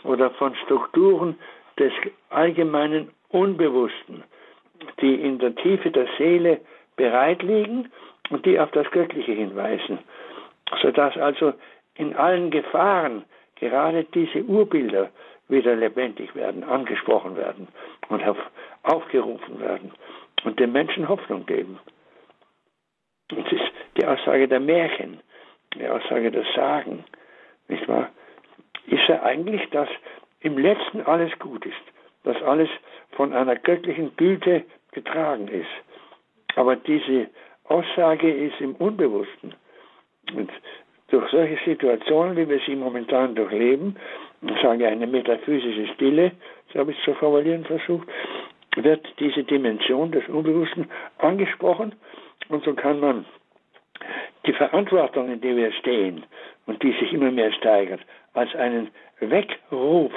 oder 0.04 0.30
von 0.30 0.54
Strukturen, 0.64 1.36
des 1.78 1.92
allgemeinen 2.30 3.10
Unbewussten, 3.30 4.22
die 5.00 5.14
in 5.14 5.38
der 5.38 5.54
Tiefe 5.56 5.90
der 5.90 6.06
Seele 6.18 6.60
bereit 6.96 7.42
liegen 7.42 7.90
und 8.30 8.46
die 8.46 8.58
auf 8.58 8.70
das 8.70 8.90
Göttliche 8.90 9.32
hinweisen, 9.32 9.98
sodass 10.82 11.16
also 11.16 11.52
in 11.96 12.14
allen 12.14 12.50
Gefahren 12.50 13.24
gerade 13.56 14.04
diese 14.04 14.42
Urbilder 14.44 15.10
wieder 15.48 15.76
lebendig 15.76 16.34
werden, 16.34 16.64
angesprochen 16.64 17.36
werden 17.36 17.68
und 18.08 18.22
aufgerufen 18.82 19.60
werden 19.60 19.92
und 20.44 20.58
den 20.58 20.72
Menschen 20.72 21.08
Hoffnung 21.08 21.44
geben. 21.46 21.78
Das 23.28 23.52
ist 23.52 23.72
die 23.96 24.06
Aussage 24.06 24.48
der 24.48 24.60
Märchen, 24.60 25.20
die 25.74 25.88
Aussage 25.88 26.30
der 26.30 26.44
Sagen, 26.54 27.04
nicht 27.68 27.86
wahr? 27.88 28.10
Ist 28.86 29.08
ja 29.08 29.22
eigentlich, 29.22 29.68
dass 29.70 29.88
im 30.40 30.58
Letzten 30.58 31.00
alles 31.02 31.36
gut 31.38 31.64
ist, 31.64 31.74
dass 32.24 32.40
alles 32.42 32.68
von 33.12 33.32
einer 33.32 33.56
göttlichen 33.56 34.14
Güte 34.16 34.64
getragen 34.92 35.48
ist. 35.48 35.70
Aber 36.56 36.76
diese 36.76 37.28
Aussage 37.64 38.30
ist 38.30 38.60
im 38.60 38.74
Unbewussten. 38.76 39.54
Und 40.34 40.50
durch 41.08 41.30
solche 41.30 41.58
Situationen, 41.64 42.36
wie 42.36 42.48
wir 42.48 42.60
sie 42.66 42.76
momentan 42.76 43.34
durchleben, 43.34 43.96
ich 44.42 44.60
sage 44.60 44.86
eine 44.86 45.06
metaphysische 45.06 45.86
Stille, 45.94 46.32
so 46.72 46.80
habe 46.80 46.92
ich 46.92 46.98
es 46.98 47.04
zu 47.04 47.14
formulieren 47.14 47.64
versucht, 47.64 48.08
wird 48.76 49.06
diese 49.18 49.44
Dimension 49.44 50.12
des 50.12 50.26
Unbewussten 50.28 50.90
angesprochen 51.18 51.94
und 52.48 52.64
so 52.64 52.74
kann 52.74 53.00
man 53.00 53.24
die 54.46 54.52
Verantwortung, 54.52 55.32
in 55.32 55.40
der 55.40 55.56
wir 55.56 55.72
stehen 55.72 56.24
und 56.66 56.82
die 56.82 56.92
sich 56.92 57.12
immer 57.12 57.30
mehr 57.30 57.52
steigert, 57.52 58.00
als 58.34 58.54
einen 58.54 58.90
Weckruf 59.20 60.12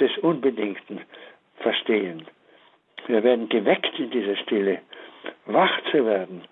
des 0.00 0.16
Unbedingten 0.18 1.00
verstehen. 1.56 2.26
Wir 3.06 3.22
werden 3.22 3.48
geweckt 3.48 3.98
in 3.98 4.10
dieser 4.10 4.36
Stille, 4.36 4.80
wach 5.46 5.72
zu 5.90 6.04
werden, 6.06 6.42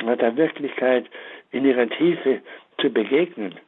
der 0.00 0.36
Wirklichkeit 0.36 1.06
in 1.50 1.64
ihrer 1.64 1.88
Tiefe 1.88 2.40
zu 2.80 2.90
begegnen 2.90 3.58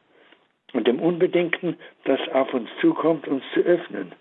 und 0.73 0.87
dem 0.87 0.99
Unbedingten, 0.99 1.77
das 2.05 2.19
auf 2.33 2.53
uns 2.53 2.69
zukommt, 2.79 3.27
uns 3.27 3.43
zu 3.53 3.61
öffnen. 3.61 4.13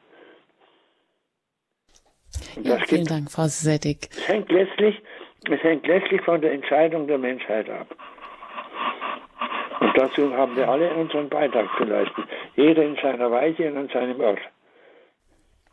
Ja, 2.62 2.78
vielen 2.78 3.02
gibt, 3.02 3.10
Dank, 3.10 3.30
Frau 3.30 3.46
Settig. 3.46 4.08
Es 4.10 4.28
hängt, 4.28 4.50
letztlich, 4.50 5.00
es 5.48 5.62
hängt 5.62 5.86
letztlich 5.86 6.20
von 6.22 6.40
der 6.40 6.52
Entscheidung 6.52 7.06
der 7.06 7.18
Menschheit 7.18 7.68
ab. 7.70 7.94
Und 9.80 9.96
dazu 9.96 10.32
haben 10.34 10.56
wir 10.56 10.68
alle 10.68 10.92
unseren 10.94 11.28
Beitrag 11.28 11.66
zu 11.78 11.84
leisten. 11.84 12.24
Jeder 12.54 12.82
in 12.82 12.96
seiner 13.02 13.30
Weise 13.30 13.70
und 13.70 13.78
an 13.78 13.88
seinem 13.88 14.20
Ort. 14.20 14.38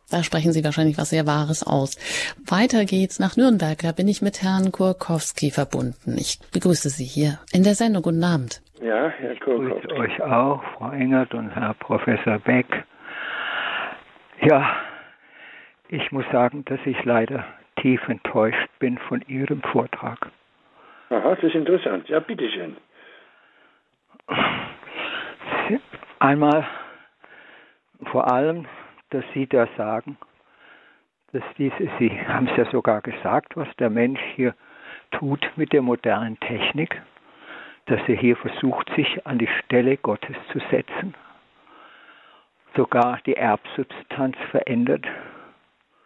Da 0.10 0.24
sprechen 0.24 0.54
Sie 0.54 0.64
wahrscheinlich 0.64 0.98
was 0.98 1.10
sehr 1.10 1.28
Wahres 1.28 1.68
aus. 1.68 1.98
Weiter 2.50 2.86
geht's 2.86 3.20
nach 3.20 3.36
Nürnberg. 3.36 3.78
Da 3.82 3.92
bin 3.92 4.08
ich 4.08 4.22
mit 4.22 4.42
Herrn 4.42 4.72
Kurkowski 4.72 5.52
verbunden. 5.52 6.16
Ich 6.18 6.40
begrüße 6.54 6.88
Sie 6.90 7.04
hier 7.04 7.40
in 7.52 7.64
der 7.64 7.76
Sendung. 7.76 8.04
Guten 8.04 8.24
Abend. 8.24 8.62
Ja, 8.82 9.10
Herr 9.10 9.36
Kurkowski. 9.36 9.76
Ich 9.76 9.84
grüße 9.84 10.00
euch 10.00 10.22
auch, 10.22 10.64
Frau 10.78 10.92
Engert 10.92 11.34
und 11.34 11.50
Herr 11.50 11.74
Professor 11.74 12.40
Beck. 12.40 12.86
Ja, 14.42 14.78
ich 15.90 16.10
muss 16.14 16.26
sagen, 16.32 16.64
dass 16.66 16.80
ich 16.86 17.04
leider 17.04 17.44
tief 17.82 18.00
enttäuscht 18.08 18.70
bin 18.80 18.98
von 18.98 19.22
Ihrem 19.28 19.62
Vortrag. 19.62 20.32
Aha, 21.10 21.36
das 21.36 21.44
ist 21.44 21.56
interessant. 21.56 22.08
Ja, 22.08 22.20
bitteschön. 22.20 22.78
Einmal 26.20 26.66
vor 28.12 28.32
allem 28.32 28.68
dass 29.10 29.24
Sie 29.34 29.48
da 29.48 29.68
sagen, 29.78 30.18
dass 31.32 31.44
diese, 31.58 31.90
Sie 32.00 32.10
haben 32.28 32.48
es 32.48 32.58
ja 32.58 32.66
sogar 32.72 33.02
gesagt, 33.02 33.56
was 33.56 33.68
der 33.78 33.90
Mensch 33.90 34.20
hier 34.36 34.54
tut 35.12 35.50
mit 35.56 35.74
der 35.74 35.82
modernen 35.82 36.40
Technik, 36.40 37.02
dass 37.86 38.02
er 38.08 38.16
hier 38.16 38.36
versucht, 38.36 38.90
sich 38.96 39.26
an 39.26 39.38
die 39.38 39.48
Stelle 39.48 39.98
Gottes 39.98 40.36
zu 40.52 40.60
setzen, 40.72 41.14
sogar 42.76 43.20
die 43.26 43.36
Erbsubstanz 43.36 44.36
verändert. 44.52 45.06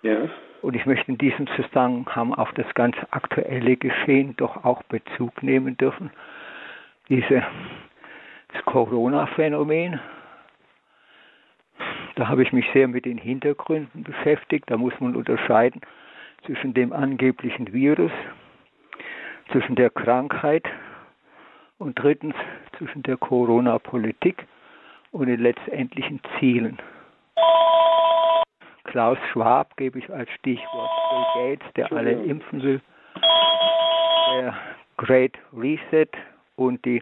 Ja. 0.03 0.29
Und 0.61 0.75
ich 0.75 0.85
möchte 0.85 1.11
in 1.11 1.17
diesem 1.17 1.47
Zusammenhang 1.47 2.35
auf 2.35 2.51
das 2.53 2.71
ganz 2.75 2.95
aktuelle 3.09 3.77
Geschehen 3.77 4.35
doch 4.37 4.63
auch 4.63 4.83
Bezug 4.83 5.41
nehmen 5.41 5.75
dürfen. 5.77 6.11
Diese, 7.09 7.43
das 8.53 8.63
Corona-Phänomen, 8.65 9.99
da 12.15 12.27
habe 12.27 12.43
ich 12.43 12.51
mich 12.51 12.65
sehr 12.73 12.87
mit 12.87 13.05
den 13.05 13.17
Hintergründen 13.17 14.03
beschäftigt. 14.03 14.69
Da 14.69 14.77
muss 14.77 14.93
man 14.99 15.15
unterscheiden 15.15 15.81
zwischen 16.45 16.73
dem 16.73 16.93
angeblichen 16.93 17.71
Virus, 17.73 18.11
zwischen 19.51 19.75
der 19.75 19.89
Krankheit 19.89 20.65
und 21.77 21.95
drittens 21.95 22.35
zwischen 22.77 23.03
der 23.03 23.17
Corona-Politik 23.17 24.45
und 25.11 25.27
den 25.27 25.39
letztendlichen 25.39 26.21
Zielen. 26.37 26.77
Klaus 28.83 29.17
Schwab 29.31 29.77
gebe 29.77 29.99
ich 29.99 30.11
als 30.11 30.29
Stichwort 30.31 30.89
Bill 31.09 31.55
Gates, 31.57 31.73
der 31.75 31.91
alle 31.91 32.11
impfen 32.11 32.61
will, 32.61 32.81
der 34.33 34.53
Great 34.97 35.37
Reset 35.53 36.09
und 36.55 36.83
die, 36.85 37.01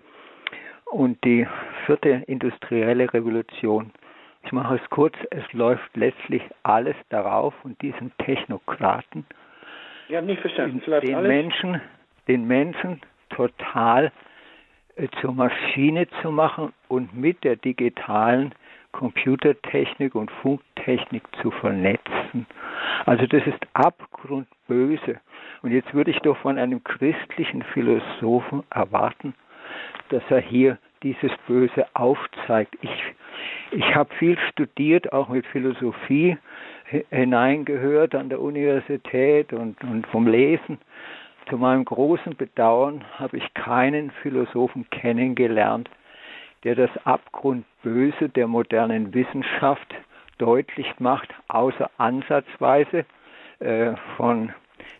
und 0.91 1.23
die 1.23 1.47
vierte 1.85 2.23
industrielle 2.27 3.13
Revolution 3.13 3.91
ich 4.43 4.51
mache 4.51 4.75
es 4.75 4.89
kurz, 4.89 5.15
es 5.31 5.43
läuft 5.53 5.95
letztlich 5.95 6.41
alles 6.63 6.95
darauf 7.09 7.53
und 7.63 7.79
diesen 7.81 8.11
Technokraten. 8.19 9.25
Den, 11.01 11.17
den 11.17 11.27
Menschen, 11.27 11.81
den 12.27 12.47
Menschen 12.47 13.01
total 13.29 14.11
äh, 14.95 15.07
zur 15.21 15.33
Maschine 15.33 16.07
zu 16.21 16.31
machen 16.31 16.73
und 16.87 17.15
mit 17.15 17.43
der 17.43 17.57
digitalen 17.57 18.55
Computertechnik 18.91 20.15
und 20.15 20.31
Funktechnik 20.31 21.23
zu 21.43 21.51
vernetzen. 21.51 22.47
Also 23.05 23.27
das 23.27 23.45
ist 23.45 23.59
abgrundböse. 23.73 25.19
Und 25.61 25.71
jetzt 25.71 25.93
würde 25.93 26.09
ich 26.09 26.19
doch 26.19 26.37
von 26.37 26.57
einem 26.57 26.83
christlichen 26.83 27.61
Philosophen 27.61 28.63
erwarten, 28.71 29.35
dass 30.09 30.23
er 30.29 30.39
hier 30.41 30.77
dieses 31.03 31.31
Böse 31.47 31.85
aufzeigt. 31.93 32.75
Ich 32.81 33.15
ich 33.71 33.95
habe 33.95 34.13
viel 34.15 34.37
studiert, 34.51 35.13
auch 35.13 35.29
mit 35.29 35.45
Philosophie 35.45 36.37
hineingehört 37.11 38.15
an 38.15 38.29
der 38.29 38.41
Universität 38.41 39.53
und, 39.53 39.81
und 39.83 40.07
vom 40.07 40.27
Lesen. 40.27 40.79
Zu 41.49 41.57
meinem 41.57 41.85
großen 41.85 42.35
Bedauern 42.35 43.05
habe 43.17 43.37
ich 43.37 43.53
keinen 43.53 44.11
Philosophen 44.11 44.89
kennengelernt, 44.89 45.89
der 46.63 46.75
das 46.75 46.89
Abgrundböse 47.05 48.29
der 48.29 48.47
modernen 48.47 49.13
Wissenschaft 49.13 49.93
deutlich 50.39 50.99
macht, 50.99 51.29
außer 51.47 51.89
ansatzweise 51.97 53.05
äh, 53.59 53.93
von 54.17 54.51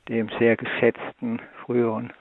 dem 0.09 0.29
sehr 0.37 0.55
geschätzten 0.57 1.41
früheren 1.65 2.13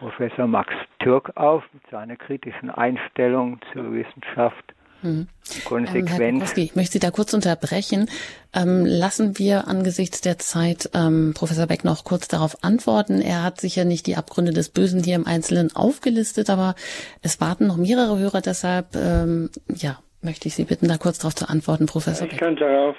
Professor 0.00 0.46
Max 0.46 0.72
Türk 1.00 1.30
auf 1.36 1.62
mit 1.74 1.82
seiner 1.90 2.16
kritischen 2.16 2.70
Einstellung 2.70 3.60
zur 3.72 3.92
Wissenschaft 3.92 4.64
hm. 5.02 5.28
Konsequent. 5.64 6.20
Ähm, 6.20 6.40
Herr 6.40 6.58
ich 6.58 6.74
möchte 6.74 6.92
Sie 6.92 6.98
da 7.00 7.10
kurz 7.10 7.34
unterbrechen. 7.34 8.08
Ähm, 8.54 8.84
lassen 8.86 9.38
wir 9.38 9.68
angesichts 9.68 10.22
der 10.22 10.38
Zeit 10.38 10.90
ähm, 10.94 11.32
Professor 11.34 11.66
Beck 11.66 11.84
noch 11.84 12.04
kurz 12.04 12.28
darauf 12.28 12.64
antworten. 12.64 13.20
Er 13.20 13.42
hat 13.42 13.60
sicher 13.60 13.84
nicht 13.84 14.06
die 14.06 14.16
Abgründe 14.16 14.52
des 14.52 14.72
Bösen 14.72 15.02
hier 15.02 15.16
im 15.16 15.26
Einzelnen 15.26 15.68
aufgelistet, 15.74 16.48
aber 16.48 16.74
es 17.22 17.40
warten 17.40 17.66
noch 17.66 17.76
mehrere 17.76 18.18
Hörer, 18.18 18.40
deshalb 18.40 18.96
ähm, 18.96 19.50
ja, 19.68 19.98
möchte 20.22 20.48
ich 20.48 20.54
Sie 20.54 20.64
bitten, 20.64 20.88
da 20.88 20.96
kurz 20.96 21.18
darauf 21.18 21.34
zu 21.34 21.48
antworten, 21.48 21.86
Professor 21.86 22.26
Beck. 22.26 22.34
Ich 22.34 22.40
kann 22.40 22.56
darauf 22.56 22.96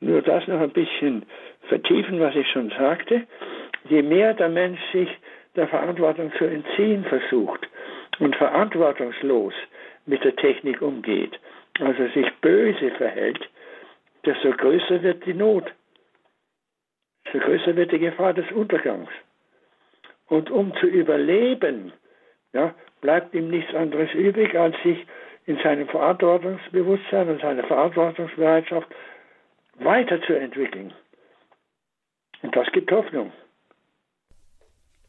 nur 0.00 0.22
das 0.22 0.46
noch 0.48 0.60
ein 0.60 0.72
bisschen 0.72 1.26
vertiefen, 1.68 2.18
was 2.18 2.34
ich 2.34 2.46
schon 2.52 2.70
sagte. 2.70 3.22
Je 3.88 4.02
mehr 4.02 4.34
der 4.34 4.48
Mensch 4.48 4.80
sich 4.92 5.08
der 5.56 5.68
Verantwortung 5.68 6.32
zu 6.38 6.44
entziehen 6.44 7.04
versucht 7.04 7.68
und 8.18 8.36
verantwortungslos 8.36 9.54
mit 10.06 10.22
der 10.24 10.36
Technik 10.36 10.80
umgeht, 10.82 11.38
also 11.78 12.06
sich 12.08 12.26
böse 12.40 12.90
verhält, 12.92 13.48
desto 14.24 14.50
größer 14.50 15.02
wird 15.02 15.24
die 15.26 15.34
Not, 15.34 15.72
desto 17.26 17.38
größer 17.38 17.76
wird 17.76 17.92
die 17.92 17.98
Gefahr 17.98 18.34
des 18.34 18.50
Untergangs. 18.52 19.10
Und 20.28 20.50
um 20.50 20.74
zu 20.76 20.86
überleben, 20.86 21.92
ja, 22.52 22.74
bleibt 23.00 23.34
ihm 23.34 23.50
nichts 23.50 23.74
anderes 23.74 24.12
übrig, 24.14 24.54
als 24.56 24.76
sich 24.82 25.06
in 25.46 25.58
seinem 25.58 25.88
Verantwortungsbewusstsein 25.88 27.28
und 27.28 27.40
seiner 27.40 27.64
Verantwortungsbereitschaft 27.64 28.88
weiterzuentwickeln. 29.76 30.92
Und 32.42 32.54
das 32.54 32.70
gibt 32.72 32.92
Hoffnung. 32.92 33.32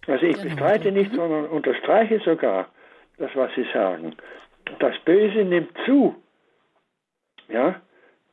Also 0.08 0.26
ich 0.26 0.42
bestreite 0.42 0.92
nicht, 0.92 1.14
sondern 1.14 1.46
unterstreiche 1.46 2.20
sogar 2.20 2.70
das, 3.18 3.30
was 3.36 3.54
Sie 3.56 3.66
sagen 3.74 4.16
das 4.80 4.98
Böse 5.06 5.44
nimmt 5.44 5.72
zu, 5.86 6.16
ja, 7.50 7.82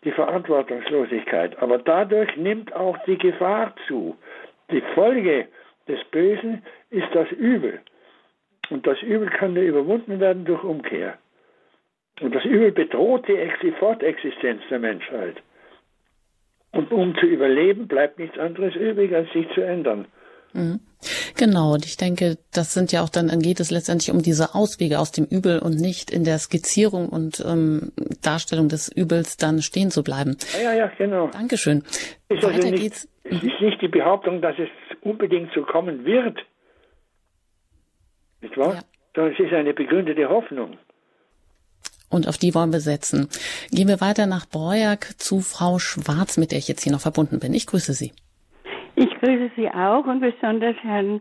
die 0.04 0.12
Verantwortungslosigkeit. 0.12 1.60
Aber 1.60 1.78
dadurch 1.78 2.36
nimmt 2.36 2.72
auch 2.74 2.96
die 3.04 3.18
Gefahr 3.18 3.74
zu. 3.86 4.16
Die 4.70 4.82
Folge 4.94 5.48
des 5.88 6.02
Bösen 6.10 6.62
ist 6.90 7.08
das 7.12 7.30
Übel. 7.32 7.80
Und 8.70 8.86
das 8.86 9.00
Übel 9.02 9.28
kann 9.30 9.54
nur 9.54 9.64
überwunden 9.64 10.20
werden 10.20 10.44
durch 10.44 10.62
Umkehr. 10.62 11.18
Und 12.20 12.34
das 12.34 12.44
Übel 12.44 12.72
bedroht 12.72 13.26
die 13.28 13.72
Fortexistenz 13.72 14.62
der 14.70 14.78
Menschheit. 14.78 15.36
Und 16.72 16.92
um 16.92 17.16
zu 17.16 17.26
überleben, 17.26 17.88
bleibt 17.88 18.18
nichts 18.18 18.38
anderes 18.38 18.74
übrig, 18.74 19.14
als 19.14 19.32
sich 19.32 19.48
zu 19.54 19.62
ändern. 19.62 20.06
Mhm. 20.52 20.80
Genau, 21.36 21.74
und 21.74 21.84
ich 21.84 21.96
denke, 21.96 22.38
das 22.52 22.74
sind 22.74 22.90
ja 22.90 23.02
auch 23.02 23.08
dann, 23.08 23.28
dann 23.28 23.40
geht 23.40 23.60
es 23.60 23.70
letztendlich 23.70 24.10
um 24.10 24.22
diese 24.22 24.54
Auswege 24.54 24.98
aus 24.98 25.12
dem 25.12 25.24
Übel 25.24 25.60
und 25.60 25.76
nicht 25.76 26.10
in 26.10 26.24
der 26.24 26.38
Skizzierung 26.38 27.08
und 27.08 27.42
ähm, 27.46 27.92
Darstellung 28.22 28.68
des 28.68 28.88
Übels 28.88 29.36
dann 29.36 29.62
stehen 29.62 29.90
zu 29.90 30.02
bleiben. 30.02 30.36
Ja, 30.62 30.72
ja, 30.72 30.90
genau. 30.98 31.28
Dankeschön. 31.28 31.84
Ist 32.28 32.44
also 32.44 32.48
Weiter 32.48 32.70
nicht, 32.70 32.82
geht's. 32.82 33.08
Es 33.24 33.42
ist 33.42 33.60
nicht 33.60 33.80
die 33.80 33.88
Behauptung, 33.88 34.42
dass 34.42 34.56
es 34.58 34.68
unbedingt 35.02 35.50
so 35.54 35.62
kommen 35.62 36.04
wird. 36.04 36.38
Nicht 38.40 38.56
wahr? 38.56 38.74
Ja. 38.74 38.80
Sondern 39.14 39.34
es 39.34 39.40
ist 39.40 39.52
eine 39.52 39.74
begründete 39.74 40.28
Hoffnung. 40.28 40.78
Und 42.10 42.26
auf 42.26 42.38
die 42.38 42.54
wollen 42.54 42.72
wir 42.72 42.80
setzen. 42.80 43.28
Gehen 43.70 43.88
wir 43.88 44.00
weiter 44.00 44.26
nach 44.26 44.46
Breuerk 44.46 45.20
zu 45.20 45.40
Frau 45.40 45.78
Schwarz, 45.78 46.38
mit 46.38 46.52
der 46.52 46.58
ich 46.58 46.68
jetzt 46.68 46.82
hier 46.82 46.92
noch 46.92 47.00
verbunden 47.00 47.38
bin. 47.38 47.52
Ich 47.52 47.66
grüße 47.66 47.92
Sie. 47.92 48.12
Ich 48.98 49.10
grüße 49.20 49.52
Sie 49.54 49.70
auch 49.70 50.06
und 50.06 50.18
besonders 50.18 50.74
Herrn 50.82 51.20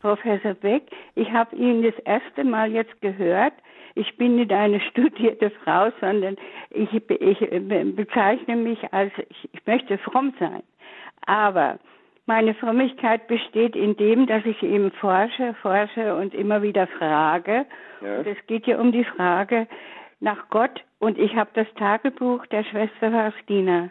Professor 0.00 0.54
Beck. 0.54 0.84
Ich 1.16 1.28
habe 1.32 1.56
ihn 1.56 1.82
das 1.82 1.98
erste 2.04 2.44
Mal 2.44 2.70
jetzt 2.70 3.00
gehört. 3.00 3.52
Ich 3.96 4.16
bin 4.16 4.36
nicht 4.36 4.52
eine 4.52 4.78
studierte 4.90 5.50
Frau, 5.50 5.90
sondern 6.00 6.36
ich, 6.70 6.88
ich 6.94 7.38
bezeichne 7.96 8.54
mich 8.54 8.78
als, 8.92 9.12
ich 9.28 9.66
möchte 9.66 9.98
fromm 9.98 10.34
sein. 10.38 10.62
Aber 11.26 11.80
meine 12.26 12.54
Frömmigkeit 12.54 13.26
besteht 13.26 13.74
in 13.74 13.96
dem, 13.96 14.28
dass 14.28 14.46
ich 14.46 14.62
eben 14.62 14.92
forsche, 14.92 15.54
forsche 15.62 16.14
und 16.14 16.32
immer 16.32 16.62
wieder 16.62 16.86
frage. 16.86 17.66
Ja. 18.02 18.18
Und 18.18 18.26
es 18.28 18.38
geht 18.46 18.68
ja 18.68 18.78
um 18.78 18.92
die 18.92 19.04
Frage 19.04 19.66
nach 20.20 20.48
Gott. 20.50 20.80
Und 21.00 21.18
ich 21.18 21.34
habe 21.34 21.50
das 21.54 21.66
Tagebuch 21.74 22.46
der 22.46 22.62
Schwester 22.62 23.10
Faustina. 23.10 23.90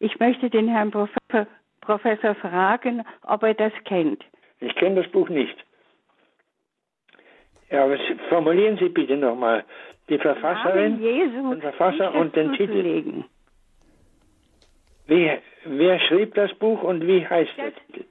Ich 0.00 0.18
möchte 0.18 0.50
den 0.50 0.66
Herrn 0.66 0.90
Professor 0.90 1.46
Professor 1.82 2.34
fragen, 2.36 3.04
ob 3.26 3.42
er 3.42 3.54
das 3.54 3.72
kennt. 3.84 4.24
Ich 4.60 4.74
kenne 4.76 5.02
das 5.02 5.12
Buch 5.12 5.28
nicht. 5.28 5.56
Ja, 7.70 7.84
aber 7.84 7.98
formulieren 8.28 8.76
Sie 8.78 8.88
bitte 8.88 9.16
nochmal 9.16 9.64
die 10.08 10.18
Verfasserin, 10.18 11.00
den 11.00 11.60
Verfasser 11.60 12.14
und 12.14 12.34
den 12.36 12.52
Titel. 12.52 13.24
Wie, 15.06 15.30
wer 15.64 16.00
schrieb 16.00 16.34
das 16.34 16.52
Buch 16.54 16.82
und 16.82 17.06
wie 17.06 17.26
heißt 17.26 17.52
das, 17.56 17.72
es? 17.92 18.04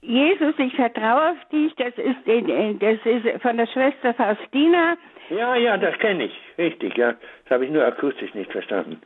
Jesus, 0.00 0.54
ich 0.58 0.74
vertraue 0.74 1.30
auf 1.30 1.48
dich. 1.50 1.74
Das 1.76 1.94
ist, 1.98 2.16
das 2.26 2.98
ist 3.04 3.42
von 3.42 3.56
der 3.56 3.66
Schwester 3.66 4.14
Faustina. 4.14 4.96
Ja, 5.30 5.56
ja, 5.56 5.76
das 5.76 5.98
kenne 5.98 6.24
ich. 6.24 6.40
Richtig, 6.58 6.96
ja. 6.96 7.14
Das 7.44 7.50
habe 7.50 7.64
ich 7.64 7.70
nur 7.70 7.84
akustisch 7.84 8.32
nicht 8.34 8.50
verstanden. 8.52 9.00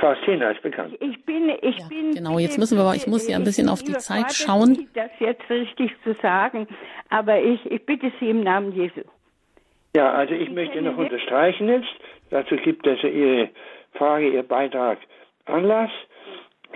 Faustina 0.00 0.50
ist 0.50 0.62
bekannt. 0.62 0.96
Ich 1.00 1.24
bin, 1.24 1.50
ich 1.62 1.78
ja, 1.78 1.88
bin. 1.88 2.12
Genau, 2.12 2.38
jetzt 2.38 2.58
müssen 2.58 2.78
wir, 2.78 2.84
aber 2.84 2.94
ich 2.94 3.06
muss 3.06 3.26
hier 3.26 3.36
ein 3.36 3.44
bisschen 3.44 3.68
auf 3.68 3.82
die 3.82 3.94
Zeit 3.94 4.32
schauen. 4.32 4.88
Das 4.94 5.10
jetzt 5.18 5.48
richtig 5.50 5.92
zu 6.04 6.14
sagen, 6.14 6.66
aber 7.10 7.40
ich, 7.40 7.64
ich 7.70 7.84
bitte 7.84 8.12
Sie 8.20 8.30
im 8.30 8.42
Namen 8.42 8.72
Jesu. 8.72 9.00
Ja, 9.96 10.12
also 10.12 10.34
ich, 10.34 10.42
ich 10.42 10.50
möchte 10.50 10.80
noch 10.82 10.96
unterstreichen 10.96 11.68
jetzt, 11.68 11.88
dazu 12.30 12.56
gibt 12.56 12.86
also 12.86 13.06
Ihre 13.06 13.50
Frage, 13.94 14.28
Ihr 14.28 14.42
Beitrag 14.42 14.98
Anlass, 15.46 15.90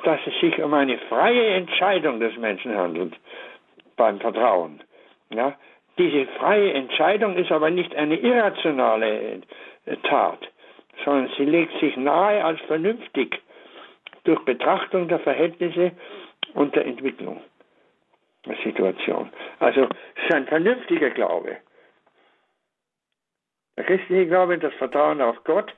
dass 0.05 0.21
es 0.27 0.41
sich 0.41 0.59
um 0.63 0.73
eine 0.75 0.99
freie 1.09 1.55
Entscheidung 1.55 2.21
des 2.21 2.37
Menschen 2.39 2.77
handelt 2.77 3.15
beim 3.97 4.19
Vertrauen. 4.19 4.81
Ja, 5.31 5.55
diese 5.99 6.27
freie 6.39 6.73
Entscheidung 6.73 7.37
ist 7.37 7.53
aber 7.53 7.71
nicht 7.71 7.95
eine 7.95 8.17
irrationale 8.17 9.43
Tat 10.05 10.39
sondern 11.05 11.31
sie 11.37 11.45
legt 11.45 11.79
sich 11.81 11.97
nahe 11.97 12.45
als 12.45 12.61
vernünftig 12.63 13.41
durch 14.25 14.41
Betrachtung 14.45 15.09
der 15.09 15.21
Verhältnisse 15.21 15.93
und 16.55 16.75
der 16.77 16.87
Entwicklung 16.87 17.43
der 18.47 18.57
Situation. 18.65 19.31
Also 19.59 19.83
es 19.83 20.25
ist 20.25 20.35
ein 20.35 20.47
vernünftiger 20.47 21.11
Glaube. 21.11 21.57
Der 23.77 23.85
christliche 23.85 24.27
Glaube, 24.27 24.59
das 24.59 24.75
Vertrauen 24.75 25.21
auf 25.21 25.43
Gott, 25.45 25.73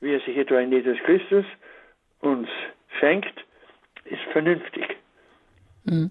wie 0.00 0.14
er 0.14 0.20
sich 0.20 0.36
etwa 0.36 0.60
in 0.60 0.72
Jesus 0.72 0.98
Christus 1.04 1.44
uns 2.20 2.48
schenkt, 2.98 3.44
ist 4.04 4.22
vernünftig. 4.32 4.96
Mhm. 5.84 6.10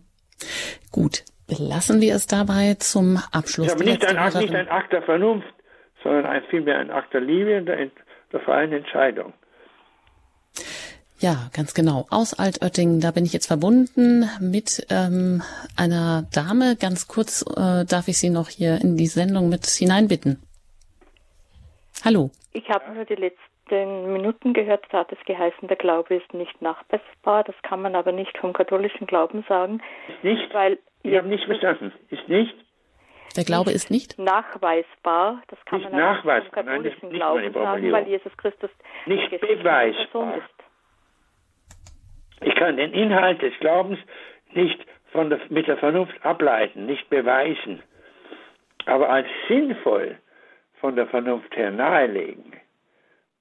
Gut, 0.91 1.23
lassen 1.47 2.01
wir 2.01 2.15
es 2.15 2.27
dabei 2.27 2.75
zum 2.75 3.17
Abschluss. 3.31 3.67
Es 3.67 3.75
ist 3.75 3.81
aber 3.81 3.89
nicht 3.89 4.05
ein, 4.05 4.41
nicht 4.41 4.55
ein 4.55 4.67
Akt 4.69 4.91
der 4.91 5.03
Vernunft, 5.03 5.53
sondern 6.03 6.25
ein, 6.25 6.43
vielmehr 6.49 6.79
ein 6.79 6.91
Akt 6.91 7.13
der 7.13 7.21
Liebe 7.21 7.57
und 7.57 7.65
der 7.67 7.77
der 8.31 8.39
freien 8.41 8.73
Entscheidung. 8.73 9.33
Ja, 11.21 11.49
ganz 11.53 11.73
genau. 11.73 12.07
Aus 12.09 12.33
Altöttingen, 12.33 13.01
da 13.01 13.11
bin 13.11 13.25
ich 13.25 13.33
jetzt 13.33 13.47
verbunden 13.47 14.29
mit 14.39 14.87
ähm, 14.89 15.41
einer 15.75 16.23
Dame. 16.33 16.77
Ganz 16.79 17.09
kurz 17.09 17.41
äh, 17.41 17.83
darf 17.85 18.07
ich 18.07 18.17
Sie 18.17 18.29
noch 18.29 18.47
hier 18.47 18.79
in 18.81 18.95
die 18.95 19.07
Sendung 19.07 19.49
mit 19.49 19.65
hineinbitten. 19.65 20.41
Hallo. 22.05 22.31
Ich 22.53 22.69
habe 22.69 22.93
nur 22.93 23.03
die 23.03 23.15
letzten 23.15 24.13
Minuten 24.13 24.53
gehört, 24.53 24.85
da 24.91 24.99
hat 24.99 25.11
es 25.11 25.19
geheißen, 25.25 25.67
der 25.67 25.77
Glaube 25.77 26.15
ist 26.15 26.33
nicht 26.33 26.61
nachweisbar. 26.61 27.43
Das 27.43 27.55
kann 27.63 27.81
man 27.81 27.95
aber 27.95 28.13
nicht 28.13 28.37
vom 28.37 28.53
katholischen 28.53 29.05
Glauben 29.05 29.43
sagen. 29.49 29.81
Ist 30.07 30.23
nicht? 30.23 30.53
Weil 30.53 30.79
ich 31.03 31.17
habe 31.17 31.27
nicht 31.27 31.43
verstanden. 31.43 31.91
Ist 32.09 32.29
nicht? 32.29 32.55
Der 33.35 33.43
Glaube 33.43 33.71
ist 33.71 33.91
nicht 33.91 34.17
nachweisbar. 34.17 35.41
Das 35.47 35.59
kann 35.65 35.79
nicht 35.81 35.91
man 35.91 35.99
nachweisbar. 35.99 36.63
vom 36.63 36.65
katholischen 36.65 37.09
Nein, 37.09 37.17
Glauben 37.17 37.53
sagen, 37.53 37.91
weil 37.91 38.07
Jesus 38.07 38.35
Christus 38.37 38.71
nicht 39.05 39.29
beweisbar. 39.41 40.37
ist. 40.37 40.45
Ich 42.41 42.55
kann 42.55 42.77
den 42.77 42.93
Inhalt 42.93 43.41
des 43.41 43.53
Glaubens 43.59 43.99
nicht 44.53 44.79
von 45.11 45.29
der, 45.29 45.39
mit 45.49 45.67
der 45.67 45.77
Vernunft 45.77 46.13
ableiten, 46.25 46.85
nicht 46.85 47.09
beweisen, 47.09 47.83
aber 48.85 49.09
als 49.09 49.27
sinnvoll 49.47 50.17
von 50.79 50.95
der 50.95 51.07
Vernunft 51.07 51.55
her 51.55 51.71
nahelegen. 51.71 52.53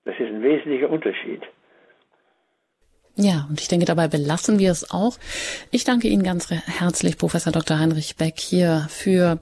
Das 0.05 0.15
ist 0.19 0.27
ein 0.27 0.43
wesentlicher 0.43 0.91
Unterschied. 0.91 1.43
Ja, 3.21 3.49
und 3.51 3.61
ich 3.61 3.67
denke, 3.67 3.85
dabei 3.85 4.07
belassen 4.07 4.61
wir 4.61 4.71
es 4.71 4.93
auch. 4.93 5.19
Ich 5.73 5.83
danke 5.83 6.07
Ihnen 6.07 6.23
ganz 6.23 6.51
herzlich, 6.51 7.19
Professor 7.19 7.53
Dr. 7.53 7.77
Heinrich 7.77 8.15
Beck, 8.15 8.39
hier 8.39 8.87
für 8.91 9.41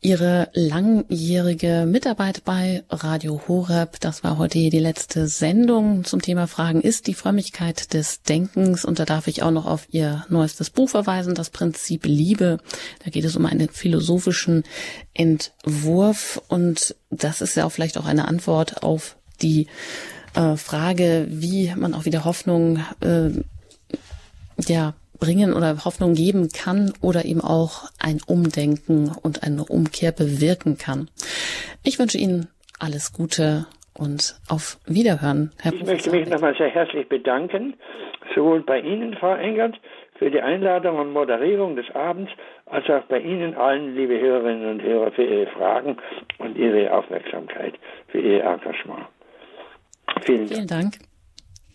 Ihre 0.00 0.50
langjährige 0.52 1.84
Mitarbeit 1.88 2.44
bei 2.44 2.84
Radio 2.88 3.42
Horeb. 3.48 3.98
Das 3.98 4.22
war 4.22 4.38
heute 4.38 4.60
hier 4.60 4.70
die 4.70 4.78
letzte 4.78 5.26
Sendung 5.26 6.04
zum 6.04 6.22
Thema 6.22 6.46
Fragen. 6.46 6.80
Ist 6.80 7.08
die 7.08 7.14
Frömmigkeit 7.14 7.92
des 7.92 8.22
Denkens? 8.22 8.84
Und 8.84 9.00
da 9.00 9.04
darf 9.04 9.26
ich 9.26 9.42
auch 9.42 9.50
noch 9.50 9.66
auf 9.66 9.88
Ihr 9.90 10.24
neuestes 10.28 10.70
Buch 10.70 10.90
verweisen, 10.90 11.34
das 11.34 11.50
Prinzip 11.50 12.06
Liebe. 12.06 12.58
Da 13.04 13.10
geht 13.10 13.24
es 13.24 13.34
um 13.34 13.46
einen 13.46 13.68
philosophischen 13.68 14.62
Entwurf. 15.12 16.40
Und 16.46 16.94
das 17.10 17.40
ist 17.40 17.56
ja 17.56 17.64
auch 17.64 17.72
vielleicht 17.72 17.98
auch 17.98 18.06
eine 18.06 18.28
Antwort 18.28 18.84
auf 18.84 19.16
die 19.42 19.66
äh, 20.38 20.56
Frage, 20.56 21.26
wie 21.28 21.72
man 21.76 21.94
auch 21.94 22.04
wieder 22.04 22.24
Hoffnung 22.24 22.78
äh, 23.02 23.30
ja 24.68 24.94
bringen 25.18 25.52
oder 25.52 25.84
Hoffnung 25.84 26.14
geben 26.14 26.48
kann 26.54 26.92
oder 27.02 27.24
eben 27.24 27.40
auch 27.40 27.90
ein 27.98 28.20
Umdenken 28.26 29.10
und 29.20 29.42
eine 29.42 29.64
Umkehr 29.64 30.12
bewirken 30.12 30.78
kann. 30.78 31.08
Ich 31.82 31.98
wünsche 31.98 32.18
Ihnen 32.18 32.46
alles 32.78 33.12
Gute 33.12 33.66
und 33.94 34.36
auf 34.48 34.78
Wiederhören, 34.86 35.50
Herr 35.60 35.72
Ich 35.72 35.80
Professor 35.80 35.94
möchte 35.94 36.10
mich 36.12 36.28
nochmal 36.28 36.56
sehr 36.56 36.68
herzlich 36.68 37.08
bedanken, 37.08 37.74
sowohl 38.36 38.60
bei 38.60 38.78
Ihnen, 38.78 39.14
Frau 39.14 39.34
Engert, 39.34 39.74
für 40.20 40.30
die 40.30 40.40
Einladung 40.40 40.98
und 40.98 41.12
Moderierung 41.12 41.74
des 41.74 41.90
Abends, 41.94 42.30
als 42.66 42.88
auch 42.88 43.02
bei 43.08 43.18
Ihnen 43.18 43.54
allen, 43.54 43.96
liebe 43.96 44.20
Hörerinnen 44.20 44.70
und 44.70 44.82
Hörer, 44.82 45.10
für 45.10 45.24
Ihre 45.24 45.46
Fragen 45.48 45.96
und 46.38 46.56
Ihre 46.56 46.92
Aufmerksamkeit, 46.92 47.74
für 48.08 48.20
Ihr 48.20 48.44
Engagement. 48.44 49.06
Vielen, 50.24 50.48
vielen 50.48 50.66
Dank. 50.66 50.98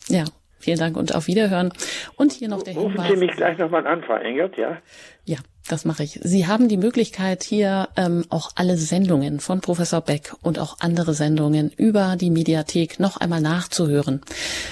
Ja, 0.08 0.26
vielen 0.60 0.80
Dank 0.80 0.98
und 0.98 1.16
auf 1.16 1.28
Wiederhören. 1.28 1.72
Und 2.16 2.32
hier 2.34 2.50
noch 2.50 2.64
der 2.64 2.74
Rufen 2.74 2.92
Hinweis. 2.92 3.10
Rufen 3.10 3.20
Sie 3.20 3.26
mich 3.26 3.36
gleich 3.36 3.58
nochmal 3.58 3.88
an, 3.88 4.04
Frau 4.04 4.16
Engert, 4.16 4.58
ja? 4.58 4.78
Ja, 5.26 5.38
das 5.70 5.86
mache 5.86 6.04
ich. 6.04 6.20
Sie 6.24 6.46
haben 6.46 6.68
die 6.68 6.78
Möglichkeit, 6.78 7.44
hier 7.44 7.88
ähm, 7.96 8.26
auch 8.30 8.52
alle 8.56 8.76
Sendungen 8.76 9.40
von 9.40 9.62
Professor 9.62 10.02
Beck 10.02 10.34
und 10.42 10.60
auch 10.60 10.78
andere 10.82 11.14
Sendungen 11.14 11.72
über 11.78 12.18
die 12.18 12.32
Mediathek 12.32 13.00
noch 13.00 13.18
einmal 13.18 13.40
nachzuhören. 13.40 14.22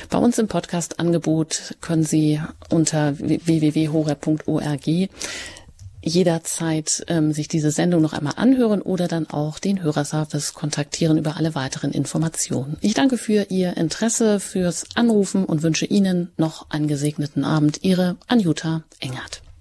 Bei 0.10 0.18
uns 0.18 0.38
im 0.38 0.50
Podcast-Angebot 0.50 1.76
können 1.80 2.04
Sie 2.04 2.42
unter 2.70 3.18
www.hore.org 3.18 4.88
jederzeit 6.04 7.04
ähm, 7.08 7.32
sich 7.32 7.48
diese 7.48 7.72
Sendung 7.72 8.02
noch 8.02 8.14
einmal 8.14 8.34
anhören 8.36 8.82
oder 8.82 9.08
dann 9.08 9.30
auch 9.30 9.60
den 9.60 9.82
Hörerservice 9.82 10.54
kontaktieren 10.54 11.18
über 11.18 11.38
alle 11.38 11.56
weiteren 11.56 11.92
Informationen. 11.92 12.78
Ich 12.82 12.94
danke 12.94 13.18
für 13.18 13.48
Ihr 13.50 13.78
Interesse, 13.78 14.40
fürs 14.40 14.86
Anrufen 14.96 15.46
und 15.46 15.64
wünsche 15.64 15.86
Ihnen 15.86 16.32
noch 16.38 16.70
einen 16.70 16.88
gesegneten 16.88 17.44
Abend. 17.44 17.80
Ihre 17.84 18.18
Anjuta 18.28 18.84
Engert. 19.00 19.42